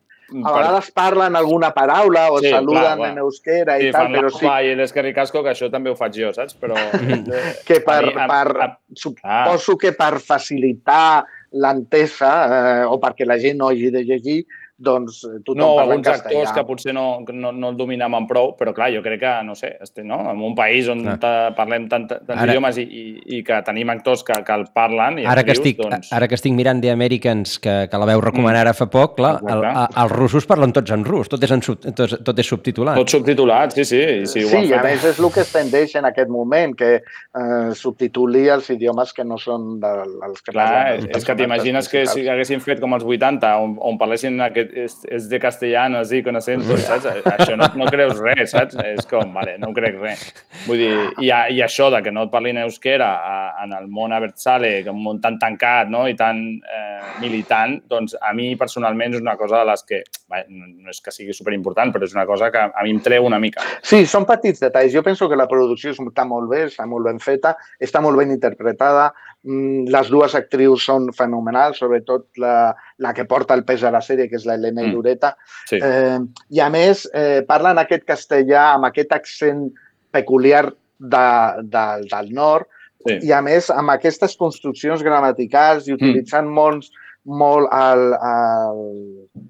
[0.44, 4.14] A vegades parlen alguna paraula o Sí, saluden clar, en euskera i Sí, tal, fan
[4.14, 6.54] però sí i l'esquerri casco, que això també ho faig jo, saps?
[6.56, 6.74] Però...
[7.68, 11.24] que per, a mi, a- per, a- suposo que per facilitar
[11.54, 14.42] l'entesa eh, o perquè la gent no hagi de llegir,
[14.76, 16.54] doncs eh, tothom No, parla en alguns actors castellà.
[16.54, 19.76] que potser no, no, no el dominaven prou, però clar, jo crec que, no sé,
[19.80, 20.18] este, no?
[20.32, 23.04] en un país on ta- parlem tant, tants Ara- idiomes i, i,
[23.38, 26.10] i que tenim actors que, que el parlen i Ara que, estic, doncs...
[26.12, 29.36] ara que estic mirant The Americans, que, que la veu recomanar ara fa poc, clar,
[29.46, 32.50] el, a, els russos parlen tots en rus, tot és, en sub, tot, tot és
[32.50, 32.98] subtitulat.
[32.98, 34.02] Tot subtitulat, sí, sí.
[34.24, 34.90] i Sí, han i a fet...
[34.90, 39.24] més és el que es tendeix en aquest moment, que eh, subtituli els idiomes que
[39.24, 42.94] no són dels que Clar, parlen els és que t'imagines que si haguessin fet com
[42.96, 47.06] els 80, on, on parlessin aquest, és, és de castellano, sí, con acento, saps?
[47.34, 48.76] Això no, no creus res, saps?
[48.84, 50.22] És com, vale, no crec res.
[50.66, 50.92] Vull dir,
[51.22, 54.82] i, a- i això de que no et parlin euskera a, en el món Abertzale,
[54.86, 56.06] que un món tan tancat no?
[56.08, 60.02] i tan eh, militant, doncs a mi personalment és una cosa de les que,
[60.48, 63.24] no no és que sigui superimportant, però és una cosa que a mi em treu
[63.28, 63.62] una mica.
[63.82, 64.92] Sí, són petits detalls.
[64.94, 68.30] Jo penso que la producció està molt bé, està molt ben feta, està molt ben
[68.34, 69.12] interpretada.
[69.44, 74.00] Mm, Les dues actrius són fenomenals, sobretot la, la que porta el pes a la
[74.00, 74.90] sèrie, que és la Helena Mm.
[74.92, 75.34] Irureta.
[75.68, 75.76] Sí.
[75.82, 76.18] Eh,
[76.56, 79.66] I a més, eh, parlen aquest castellà amb aquest accent
[80.10, 81.26] peculiar de,
[81.62, 82.66] de, del nord
[83.04, 83.18] Sí.
[83.28, 86.90] i a més amb aquestes construccions gramaticals i utilitzant molts,
[87.26, 89.44] molt el, el,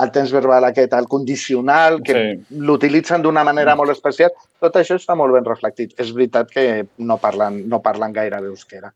[0.00, 2.56] el temps verbal aquest, el condicional, que Sí.
[2.58, 4.30] l'utilitzen d'una manera molt especial.
[4.60, 5.92] Tot això està molt ben reflectit.
[6.00, 8.92] És veritat que no parlen, no parlen gaire d'euskera.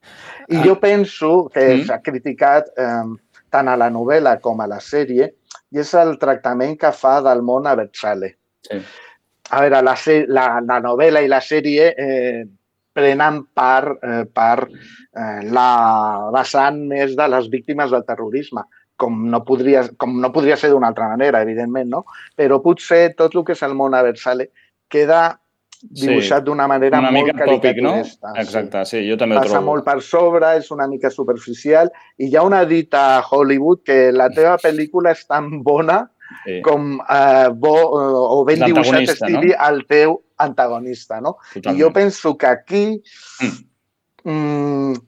[0.48, 1.84] I jo penso que Mm.
[1.86, 3.02] s'ha criticat eh,
[3.50, 5.32] tant a la novel·la com a la sèrie
[5.72, 8.36] i és el tractament que fa del món a Betzale.
[8.62, 8.78] Sí.
[9.50, 9.94] A veure, la,
[10.28, 12.44] la, la novel·la i la sèrie eh,
[12.92, 18.62] prenen part eh, per eh, la vessant més de les víctimes del terrorisme,
[18.96, 22.04] com no podria, com no podria ser d'una altra manera, evidentment, no?
[22.36, 24.50] Però potser tot el que és el món a Betzale
[24.88, 25.38] queda
[25.82, 27.36] dibuixat d'una manera una molt tòpic,
[27.84, 27.90] no?
[27.92, 28.32] caricaturesta.
[28.32, 28.40] sí.
[28.40, 29.66] Exacte, sí, jo també ho Passa trobo.
[29.66, 34.10] molt per sobre, és una mica superficial i hi ha una dita a Hollywood que
[34.12, 36.06] la teva pel·lícula és tan bona
[36.44, 36.56] Sí.
[36.60, 41.36] com eh, bo eh, o ben dibuixat estigui el teu antagonista, no?
[41.52, 41.78] Totalment.
[41.78, 43.02] I jo penso que aquí,
[43.42, 43.60] mm,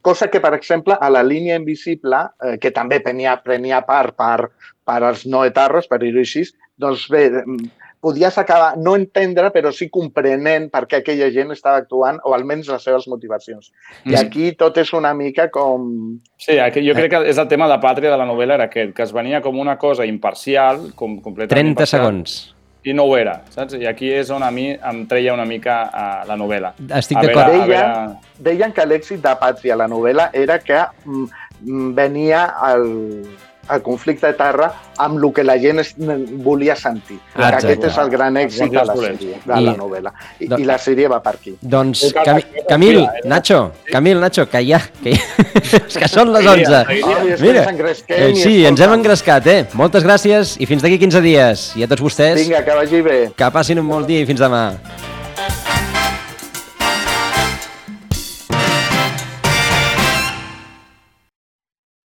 [0.01, 4.51] cosa que, per exemple, a la línia invisible, eh, que també prenia, prenia part per,
[4.87, 6.45] per als no etarros, per dir-ho així,
[6.79, 11.81] doncs bé, mm, podies acabar no entendre, però sí comprenent per què aquella gent estava
[11.83, 13.73] actuant, o almenys les seves motivacions.
[14.05, 14.21] I Mm.
[14.21, 16.21] aquí tot és una mica com...
[16.37, 18.95] Sí, aquí jo crec que és el tema de pàtria de la novel·la era aquest,
[18.95, 22.55] que es venia com una cosa imparcial, com completament 30 imparcial, segons.
[22.85, 23.75] I no ho era, saps?
[23.75, 26.73] I aquí és on a mi em treia una mica a la novel·la.
[26.99, 27.53] Estic A veure- d'acord.
[27.53, 31.25] Deien, veure- deien que l'èxit de Pàtria, la novel·la, era que mm,
[31.67, 33.27] mm, venia el,
[33.71, 37.19] el conflicte de terra amb el que la gent es, volia sentir.
[37.35, 40.13] Ah, que aquest és el gran èxit de la sèrie, de I- la novel·la.
[40.41, 41.55] I, do- I la sèrie va per aquí.
[41.61, 43.21] Doncs, el- Camil, eh?
[43.25, 44.81] Nacho, Camil, Nacho, que ja...
[45.03, 45.23] Que, ja,
[45.89, 46.87] és que són les Seguiria, 11.
[46.89, 47.19] seguiria.
[47.19, 49.61] Ai, és que ens engresquem eh, i sí, ens hem engrescat, eh?
[49.79, 51.69] Moltes gràcies i fins d'aquí 15 dies.
[51.79, 53.19] I a tots vostès, Vinga, que vagi bé.
[53.37, 54.65] que passin un molt dia i fins demà.